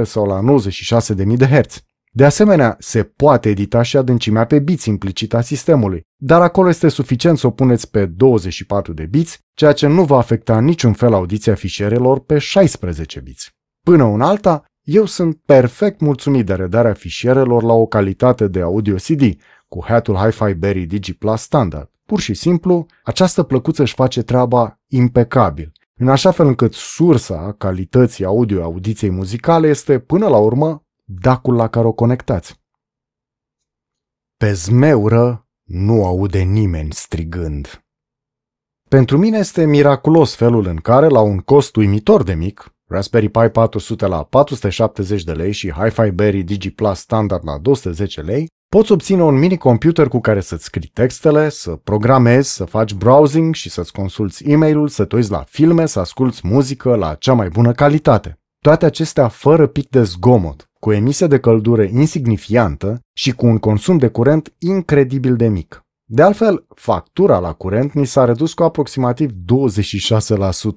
88.200 0.00 0.02
sau 0.02 0.26
la 0.26 0.40
96.000 1.24 1.36
de 1.36 1.46
Hz. 1.46 1.84
De 2.10 2.24
asemenea, 2.24 2.76
se 2.78 3.02
poate 3.02 3.48
edita 3.48 3.82
și 3.82 3.96
adâncimea 3.96 4.44
pe 4.44 4.58
biți 4.58 4.88
implicită 4.88 5.36
a 5.36 5.40
sistemului, 5.40 6.06
dar 6.16 6.40
acolo 6.40 6.68
este 6.68 6.88
suficient 6.88 7.38
să 7.38 7.46
o 7.46 7.50
puneți 7.50 7.90
pe 7.90 8.06
24 8.06 8.92
de 8.92 9.06
biți, 9.06 9.38
ceea 9.54 9.72
ce 9.72 9.86
nu 9.86 10.04
va 10.04 10.16
afecta 10.16 10.60
niciun 10.60 10.92
fel 10.92 11.12
audiția 11.12 11.54
fișierelor 11.54 12.20
pe 12.20 12.38
16 12.38 13.20
biți. 13.20 13.50
Până 13.84 14.04
un 14.04 14.20
alta, 14.20 14.64
eu 14.82 15.04
sunt 15.04 15.40
perfect 15.44 16.00
mulțumit 16.00 16.46
de 16.46 16.54
redarea 16.54 16.92
fișierelor 16.92 17.62
la 17.62 17.72
o 17.72 17.86
calitate 17.86 18.48
de 18.48 18.60
audio 18.60 18.94
CD, 18.94 19.22
cu 19.72 19.84
hatul 19.84 20.16
Hi-Fi 20.16 20.54
Berry 20.54 20.86
Digi 20.86 21.14
Plus 21.14 21.40
standard. 21.40 21.90
Pur 22.04 22.20
și 22.20 22.34
simplu, 22.34 22.86
această 23.04 23.42
plăcuță 23.42 23.82
își 23.82 23.94
face 23.94 24.22
treaba 24.22 24.80
impecabil, 24.86 25.72
în 25.94 26.08
așa 26.08 26.30
fel 26.30 26.46
încât 26.46 26.72
sursa 26.72 27.54
calității 27.58 28.24
audio 28.24 28.62
audiției 28.62 29.10
muzicale 29.10 29.68
este, 29.68 29.98
până 29.98 30.28
la 30.28 30.38
urmă, 30.38 30.84
dacul 31.04 31.54
la 31.54 31.68
care 31.68 31.86
o 31.86 31.92
conectați. 31.92 32.60
Pe 34.36 34.52
zmeură 34.52 35.48
nu 35.62 36.04
aude 36.04 36.42
nimeni 36.42 36.92
strigând. 36.92 37.84
Pentru 38.88 39.18
mine 39.18 39.38
este 39.38 39.64
miraculos 39.64 40.34
felul 40.34 40.66
în 40.66 40.76
care, 40.76 41.08
la 41.08 41.20
un 41.20 41.38
cost 41.38 41.76
uimitor 41.76 42.22
de 42.22 42.34
mic, 42.34 42.74
Raspberry 42.86 43.28
Pi 43.28 43.48
400 43.48 44.06
la 44.06 44.24
470 44.24 45.24
de 45.24 45.32
lei 45.32 45.52
și 45.52 45.72
Hi-Fi 45.72 46.10
Berry 46.10 46.42
Digi 46.42 46.70
Plus 46.70 46.98
standard 46.98 47.44
la 47.44 47.58
210 47.58 48.20
lei, 48.20 48.50
poți 48.76 48.92
obține 48.92 49.22
un 49.22 49.38
mini 49.38 49.56
computer 49.56 50.08
cu 50.08 50.20
care 50.20 50.40
să-ți 50.40 50.64
scrii 50.64 50.90
textele, 50.92 51.48
să 51.48 51.70
programezi, 51.70 52.54
să 52.54 52.64
faci 52.64 52.94
browsing 52.94 53.54
și 53.54 53.70
să-ți 53.70 53.92
consulți 53.92 54.44
e-mail-ul, 54.44 54.88
să 54.88 55.04
te 55.04 55.16
uiți 55.16 55.30
la 55.30 55.44
filme, 55.48 55.86
să 55.86 56.00
asculți 56.00 56.40
muzică 56.46 56.94
la 56.94 57.14
cea 57.14 57.32
mai 57.32 57.48
bună 57.48 57.72
calitate. 57.72 58.38
Toate 58.58 58.84
acestea 58.84 59.28
fără 59.28 59.66
pic 59.66 59.88
de 59.88 60.02
zgomot, 60.02 60.70
cu 60.78 60.88
o 60.88 60.92
emisie 60.92 61.26
de 61.26 61.38
căldură 61.38 61.82
insignifiantă 61.82 63.00
și 63.12 63.32
cu 63.32 63.46
un 63.46 63.58
consum 63.58 63.98
de 63.98 64.08
curent 64.08 64.54
incredibil 64.58 65.36
de 65.36 65.48
mic. 65.48 65.84
De 66.04 66.22
altfel, 66.22 66.66
factura 66.74 67.38
la 67.38 67.52
curent 67.52 67.92
mi 67.92 68.06
s-a 68.06 68.24
redus 68.24 68.54
cu 68.54 68.62
aproximativ 68.62 69.30
26% 69.30 69.34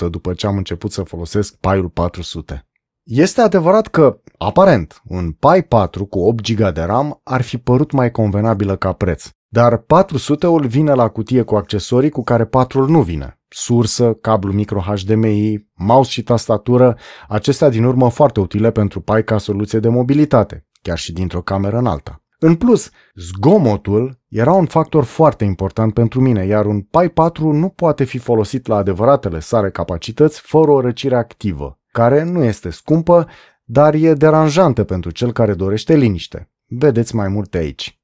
după 0.10 0.34
ce 0.34 0.48
am 0.48 0.58
început 0.58 0.92
să 0.92 1.02
folosesc 1.02 1.56
Pi-ul 1.56 1.90
400. 1.90 2.66
Este 3.08 3.42
adevărat 3.42 3.88
că, 3.88 4.20
aparent, 4.38 5.02
un 5.08 5.32
Pi 5.32 5.62
4 5.62 6.06
cu 6.06 6.20
8 6.20 6.54
GB 6.54 6.74
de 6.74 6.82
RAM 6.82 7.20
ar 7.24 7.42
fi 7.42 7.58
părut 7.58 7.92
mai 7.92 8.12
convenabilă 8.12 8.76
ca 8.76 8.94
preț, 8.94 9.30
dar 9.48 9.78
400-ul 9.78 10.66
vine 10.66 10.94
la 10.94 11.08
cutie 11.08 11.42
cu 11.42 11.56
accesorii 11.56 12.10
cu 12.10 12.24
care 12.24 12.46
4-ul 12.46 12.88
nu 12.88 13.02
vine. 13.02 13.40
Sursă, 13.48 14.14
cablu 14.14 14.52
micro 14.52 14.80
HDMI, 14.80 15.68
mouse 15.74 16.10
și 16.10 16.24
tastatură, 16.24 16.98
acestea 17.28 17.70
din 17.70 17.84
urmă 17.84 18.10
foarte 18.10 18.40
utile 18.40 18.72
pentru 18.72 19.02
Pi 19.02 19.24
ca 19.24 19.38
soluție 19.38 19.80
de 19.80 19.90
mobilitate, 19.90 20.68
chiar 20.82 20.98
și 20.98 21.14
dintr-o 21.14 21.42
cameră 21.42 21.78
în 21.78 21.86
alta. 21.86 22.24
În 22.40 22.56
plus, 22.56 22.90
zgomotul 23.16 24.20
era 24.30 24.54
un 24.54 24.66
factor 24.66 25.04
foarte 25.04 25.44
important 25.44 25.94
pentru 25.94 26.22
mine, 26.22 26.46
iar 26.46 26.66
un 26.66 26.82
Pi 26.82 27.08
4 27.08 27.52
nu 27.52 27.70
poate 27.70 28.04
fi 28.04 28.18
folosit 28.18 28.68
la 28.68 28.76
adevăratele 28.76 29.40
sale 29.40 29.70
capacități 29.70 30.42
fără 30.42 30.72
o 30.72 30.82
răcire 30.82 31.16
activă, 31.16 31.80
care 31.96 32.24
nu 32.24 32.44
este 32.44 32.70
scumpă, 32.70 33.28
dar 33.64 33.94
e 33.94 34.14
deranjantă 34.14 34.84
pentru 34.84 35.12
cel 35.12 35.32
care 35.32 35.54
dorește 35.54 35.96
liniște. 35.96 36.52
Vedeți 36.66 37.16
mai 37.16 37.28
multe 37.28 37.58
aici. 37.58 38.02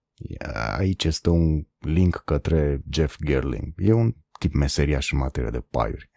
Aici 0.78 1.04
este 1.04 1.30
un 1.30 1.64
link 1.80 2.22
către 2.26 2.82
Jeff 2.92 3.16
Gerling. 3.26 3.74
E 3.78 3.94
un 3.94 4.12
tip 4.40 4.54
meseriaș 4.54 5.12
în 5.12 5.18
materie 5.18 5.50
de 5.50 5.64
paiuri. 5.70 6.10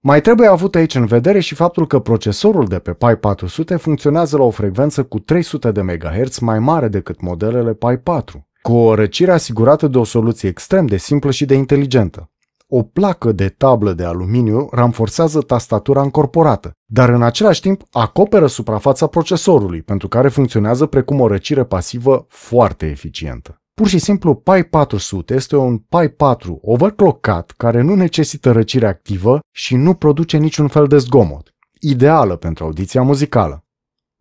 Mai 0.00 0.20
trebuie 0.20 0.48
avut 0.48 0.74
aici 0.74 0.94
în 0.94 1.06
vedere 1.06 1.40
și 1.40 1.54
faptul 1.54 1.86
că 1.86 1.98
procesorul 1.98 2.66
de 2.66 2.78
pe 2.78 2.92
Pi 2.92 3.14
400 3.20 3.76
funcționează 3.76 4.36
la 4.36 4.42
o 4.42 4.50
frecvență 4.50 5.04
cu 5.04 5.18
300 5.18 5.72
de 5.72 5.82
MHz 5.82 6.38
mai 6.38 6.58
mare 6.58 6.88
decât 6.88 7.20
modelele 7.20 7.74
Pi 7.74 7.96
4, 7.96 8.48
cu 8.62 8.72
o 8.72 8.94
răcire 8.94 9.32
asigurată 9.32 9.88
de 9.88 9.98
o 9.98 10.04
soluție 10.04 10.48
extrem 10.48 10.86
de 10.86 10.96
simplă 10.96 11.30
și 11.30 11.44
de 11.44 11.54
inteligentă. 11.54 12.31
O 12.74 12.82
placă 12.82 13.32
de 13.32 13.48
tablă 13.48 13.92
de 13.92 14.04
aluminiu 14.04 14.68
ramforțează 14.70 15.40
tastatura 15.40 16.02
încorporată, 16.02 16.72
dar 16.86 17.08
în 17.08 17.22
același 17.22 17.60
timp 17.60 17.82
acoperă 17.90 18.46
suprafața 18.46 19.06
procesorului, 19.06 19.82
pentru 19.82 20.08
care 20.08 20.28
funcționează 20.28 20.86
precum 20.86 21.20
o 21.20 21.26
răcire 21.26 21.64
pasivă 21.64 22.26
foarte 22.28 22.86
eficientă. 22.86 23.62
Pur 23.74 23.86
și 23.86 23.98
simplu, 23.98 24.34
Pi 24.34 24.62
400 24.62 25.34
este 25.34 25.56
un 25.56 25.78
Pi 25.78 26.08
4 26.08 26.58
overclockat 26.62 27.50
care 27.56 27.80
nu 27.80 27.94
necesită 27.94 28.52
răcire 28.52 28.86
activă 28.86 29.40
și 29.50 29.76
nu 29.76 29.94
produce 29.94 30.36
niciun 30.36 30.68
fel 30.68 30.86
de 30.86 30.98
zgomot. 30.98 31.54
Ideală 31.80 32.36
pentru 32.36 32.64
audiția 32.64 33.02
muzicală. 33.02 33.64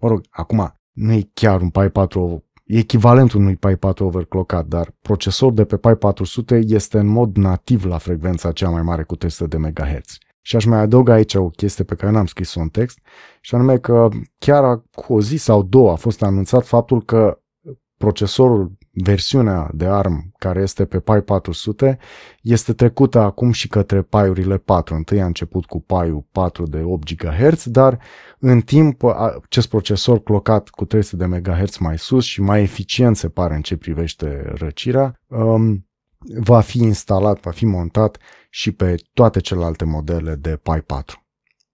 Mă 0.01 0.07
rog, 0.07 0.21
acum, 0.29 0.73
nu 0.91 1.11
e 1.11 1.29
chiar 1.33 1.61
un 1.61 1.69
Pi 1.69 1.89
4, 1.89 2.45
e 2.71 2.77
echivalentul 2.77 3.39
unui 3.39 3.55
Pi 3.55 3.75
4 3.75 4.05
overclockat, 4.05 4.65
dar 4.65 4.93
procesorul 5.01 5.55
de 5.55 5.65
pe 5.65 5.77
Pi 5.77 5.95
400 5.95 6.61
este 6.67 6.99
în 6.99 7.07
mod 7.07 7.35
nativ 7.35 7.85
la 7.85 7.97
frecvența 7.97 8.51
cea 8.51 8.69
mai 8.69 8.81
mare 8.81 9.03
cu 9.03 9.15
300 9.15 9.57
de 9.57 9.67
MHz. 9.67 10.17
Și 10.41 10.55
aș 10.55 10.65
mai 10.65 10.79
adăuga 10.79 11.13
aici 11.13 11.33
o 11.33 11.49
chestie 11.49 11.83
pe 11.83 11.95
care 11.95 12.11
n-am 12.11 12.25
scris-o 12.25 12.59
în 12.59 12.69
text, 12.69 12.99
și 13.41 13.55
anume 13.55 13.77
că 13.77 14.09
chiar 14.37 14.83
cu 14.91 15.13
o 15.13 15.21
zi 15.21 15.37
sau 15.37 15.63
două 15.63 15.91
a 15.91 15.95
fost 15.95 16.23
anunțat 16.23 16.65
faptul 16.65 17.03
că 17.03 17.39
procesorul 17.97 18.71
versiunea 18.91 19.69
de 19.73 19.85
ARM 19.85 20.33
care 20.37 20.61
este 20.61 20.85
pe 20.85 20.99
Pi 20.99 21.19
400 21.25 21.97
este 22.41 22.73
trecută 22.73 23.19
acum 23.19 23.51
și 23.51 23.67
către 23.67 24.01
Pi-urile 24.01 24.57
4. 24.57 24.95
Întâi 24.95 25.21
a 25.21 25.25
început 25.25 25.65
cu 25.65 25.81
Pi 25.81 26.23
4 26.31 26.65
de 26.65 26.81
8 26.83 27.15
GHz, 27.15 27.65
dar 27.65 27.99
în 28.39 28.61
timp 28.61 29.03
acest 29.43 29.69
procesor 29.69 30.23
clocat 30.23 30.69
cu 30.69 30.85
300 30.85 31.25
de 31.25 31.25
MHz 31.25 31.77
mai 31.77 31.97
sus 31.97 32.25
și 32.25 32.41
mai 32.41 32.61
eficient 32.61 33.17
se 33.17 33.29
pare 33.29 33.55
în 33.55 33.61
ce 33.61 33.77
privește 33.77 34.53
răcirea, 34.55 35.19
um, 35.27 35.87
va 36.39 36.59
fi 36.59 36.77
instalat, 36.77 37.39
va 37.39 37.51
fi 37.51 37.65
montat 37.65 38.17
și 38.49 38.71
pe 38.71 38.95
toate 39.13 39.39
celelalte 39.39 39.85
modele 39.85 40.35
de 40.35 40.59
Pi 40.61 40.79
4. 40.85 41.25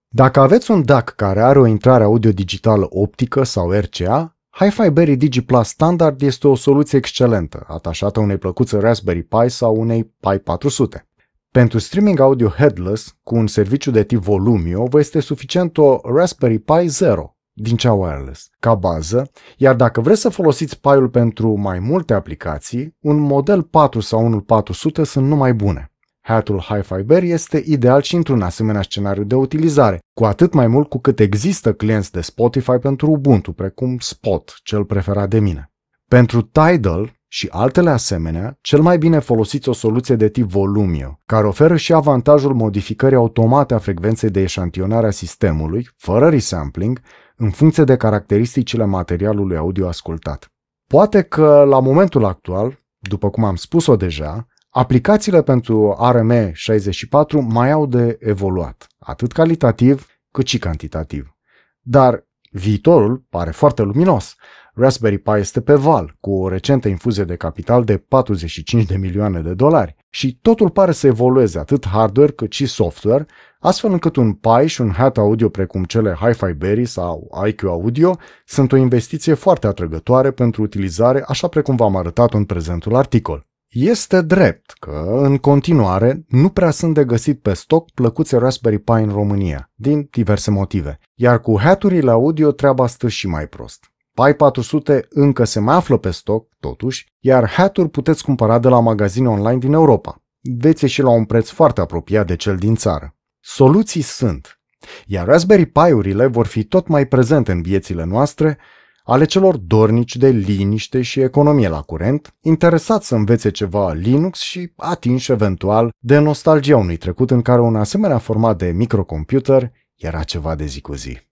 Dacă 0.10 0.40
aveți 0.40 0.72
un 0.72 0.86
DAC 0.86 1.16
care 1.16 1.42
are 1.42 1.60
o 1.60 1.66
intrare 1.66 2.04
audio 2.04 2.32
digitală 2.32 2.88
optică 2.90 3.44
sau 3.44 3.72
RCA, 3.72 4.37
Hi-Fi 4.60 4.90
Berry 4.90 5.16
Digi 5.16 5.42
Plus 5.42 5.68
Standard 5.68 6.22
este 6.22 6.48
o 6.48 6.56
soluție 6.56 6.98
excelentă, 6.98 7.66
atașată 7.68 8.20
unei 8.20 8.38
plăcuțe 8.38 8.78
Raspberry 8.78 9.24
Pi 9.24 9.50
sau 9.50 9.76
unei 9.76 10.04
Pi 10.04 10.38
400. 10.38 11.08
Pentru 11.52 11.78
streaming 11.80 12.20
audio 12.20 12.48
headless, 12.50 13.16
cu 13.24 13.36
un 13.36 13.48
serviciu 13.48 13.92
de 13.92 14.04
tip 14.04 14.20
Volumio, 14.20 14.86
vă 14.86 15.00
este 15.00 15.20
suficient 15.20 15.78
o 15.78 16.00
Raspberry 16.04 16.60
Pi 16.60 16.88
0 16.88 17.38
din 17.54 17.76
cea 17.76 17.94
wireless, 17.94 18.50
ca 18.60 18.76
bază, 18.76 19.32
iar 19.58 19.76
dacă 19.76 20.02
vreți 20.02 20.22
să 20.22 20.30
folosiți 20.30 20.80
Pi-ul 20.80 21.10
pentru 21.10 21.56
mai 21.56 21.80
multe 21.80 22.14
aplicații, 22.14 22.96
un 23.00 23.20
model 23.20 23.64
4 23.64 24.00
sau 24.00 24.26
unul 24.26 24.42
400 24.42 25.04
sunt 25.04 25.28
numai 25.28 25.54
bune. 25.54 25.92
Hatul 26.28 26.60
Hi-Fi 26.60 27.04
Bear 27.04 27.24
este 27.24 27.64
ideal 27.66 28.02
și 28.02 28.16
într-un 28.16 28.42
asemenea 28.42 28.82
scenariu 28.82 29.24
de 29.24 29.36
utilizare, 29.36 30.00
cu 30.14 30.26
atât 30.26 30.54
mai 30.54 30.68
mult 30.68 30.90
cu 30.90 31.00
cât 31.00 31.20
există 31.20 31.74
clienți 31.74 32.12
de 32.12 32.22
Spotify 32.22 32.72
pentru 32.72 33.12
Ubuntu, 33.12 33.52
precum 33.52 33.98
Spot, 34.00 34.60
cel 34.64 34.86
preferat 34.86 35.30
de 35.30 35.40
mine. 35.40 35.72
Pentru 36.08 36.42
Tidal 36.42 37.14
și 37.28 37.48
altele 37.52 37.90
asemenea, 37.90 38.58
cel 38.62 38.82
mai 38.82 38.98
bine 38.98 39.20
folosiți 39.20 39.70
o 39.70 39.74
soluție 39.74 40.16
de 40.16 40.30
tip 40.30 40.50
Volumio, 40.50 41.20
care 41.26 41.48
oferă 41.48 41.76
și 41.76 41.94
avantajul 41.94 42.54
modificării 42.54 43.18
automate 43.18 43.74
a 43.74 43.78
frecvenței 43.78 44.30
de 44.30 44.42
eșantionare 44.42 45.08
a 45.08 45.12
sistemului, 45.12 45.90
fără 45.98 46.30
resampling, 46.30 47.02
în 47.36 47.50
funcție 47.50 47.84
de 47.84 47.98
caracteristicile 47.98 48.86
materialului 48.86 49.58
audio 49.58 49.88
ascultat. 49.88 50.52
Poate 50.88 51.22
că, 51.22 51.64
la 51.68 51.80
momentul 51.80 52.26
actual, 52.26 52.80
după 53.00 53.30
cum 53.30 53.44
am 53.44 53.56
spus-o 53.56 53.96
deja, 53.96 54.48
Aplicațiile 54.70 55.42
pentru 55.44 55.98
RM64 56.12 57.42
mai 57.48 57.72
au 57.72 57.86
de 57.86 58.18
evoluat, 58.20 58.88
atât 58.98 59.32
calitativ 59.32 60.08
cât 60.32 60.48
și 60.48 60.58
cantitativ. 60.58 61.36
Dar 61.82 62.28
viitorul 62.52 63.26
pare 63.30 63.52
foarte 63.52 63.82
luminos. 63.82 64.36
Raspberry 64.74 65.18
Pi 65.18 65.32
este 65.32 65.62
pe 65.62 65.74
val, 65.74 66.16
cu 66.20 66.32
o 66.32 66.50
recentă 66.50 66.88
infuzie 66.88 67.24
de 67.24 67.36
capital 67.36 67.84
de 67.84 67.98
45 67.98 68.86
de 68.86 68.98
milioane 68.98 69.42
de 69.42 69.54
dolari 69.54 69.96
și 70.10 70.40
totul 70.42 70.70
pare 70.70 70.92
să 70.92 71.08
evolueze 71.08 71.60
atât 71.60 71.88
hardware 71.88 72.32
cât 72.32 72.52
și 72.52 72.66
software, 72.66 73.26
astfel 73.60 73.92
încât 73.92 74.16
un 74.16 74.34
Pi 74.34 74.66
și 74.66 74.82
un 74.82 74.92
hat 74.92 75.18
audio 75.18 75.50
precum 75.50 75.84
cele 75.84 76.18
Hi-Fi 76.20 76.54
Berry 76.54 76.86
sau 76.86 77.42
IQ 77.48 77.64
Audio 77.64 78.18
sunt 78.46 78.72
o 78.72 78.76
investiție 78.76 79.34
foarte 79.34 79.68
atrăgătoare 79.68 80.32
pentru 80.32 80.62
utilizare, 80.62 81.24
așa 81.28 81.48
precum 81.48 81.76
v-am 81.76 81.96
arătat 81.96 82.34
în 82.34 82.46
prezentul 82.46 82.96
articol. 82.96 83.47
Este 83.70 84.22
drept 84.22 84.72
că, 84.80 85.20
în 85.22 85.38
continuare, 85.38 86.26
nu 86.28 86.50
prea 86.50 86.72
sunt 86.72 86.94
de 86.94 87.06
găsit 87.06 87.42
pe 87.42 87.54
stoc 87.54 87.92
plăcuțe 87.92 88.38
Raspberry 88.38 88.80
Pi 88.80 88.92
în 88.92 89.10
România, 89.10 89.72
din 89.76 90.08
diverse 90.12 90.52
motive, 90.52 91.00
iar 91.14 91.42
cu 91.42 91.60
haturile 91.60 92.12
audio 92.12 92.52
treaba 92.52 92.88
stă 92.88 93.08
și 93.08 93.28
mai 93.28 93.48
prost. 93.48 93.92
Pi 94.14 94.34
400 94.34 95.06
încă 95.10 95.44
se 95.44 95.60
mai 95.60 95.76
află 95.76 95.98
pe 95.98 96.12
stoc, 96.12 96.48
totuși, 96.60 97.06
iar 97.20 97.50
haturi 97.50 97.90
puteți 97.90 98.24
cumpăra 98.24 98.60
de 98.60 98.68
la 98.68 98.80
magazine 98.80 99.30
online 99.30 99.58
din 99.58 99.74
Europa. 99.74 100.24
Veți 100.42 100.86
și 100.86 101.02
la 101.02 101.10
un 101.10 101.26
preț 101.26 101.50
foarte 101.50 101.82
apropiat 101.82 102.28
de 102.28 102.36
cel 102.36 102.56
din 102.56 102.76
țară. 102.76 103.16
Soluții 103.40 104.02
sunt, 104.02 104.58
Iar 105.06 105.26
Raspberry 105.26 105.66
Pi-urile 105.66 106.26
vor 106.26 106.46
fi 106.46 106.64
tot 106.64 106.88
mai 106.88 107.08
prezente 107.08 107.52
în 107.52 107.62
viețile 107.62 108.04
noastre, 108.04 108.58
ale 109.08 109.26
celor 109.26 109.58
dornici 109.58 110.16
de 110.16 110.30
liniște 110.30 111.02
și 111.02 111.20
economie 111.20 111.68
la 111.68 111.82
curent, 111.82 112.36
interesați 112.42 113.08
să 113.08 113.16
învețe 113.16 113.52
ceva 113.52 113.94
Linux 113.94 114.40
și 114.40 114.72
atinși 114.76 115.32
eventual 115.32 115.90
de 116.00 116.18
nostalgia 116.18 116.78
unui 116.78 116.98
trecut 116.98 117.32
în 117.32 117.42
care 117.42 117.62
un 117.62 117.76
asemenea 117.76 118.18
format 118.18 118.58
de 118.58 118.72
microcomputer 118.72 119.72
era 119.96 120.24
ceva 120.24 120.56
de 120.56 120.66
zi 120.66 120.82
cu 120.82 120.94
zi. 120.94 121.27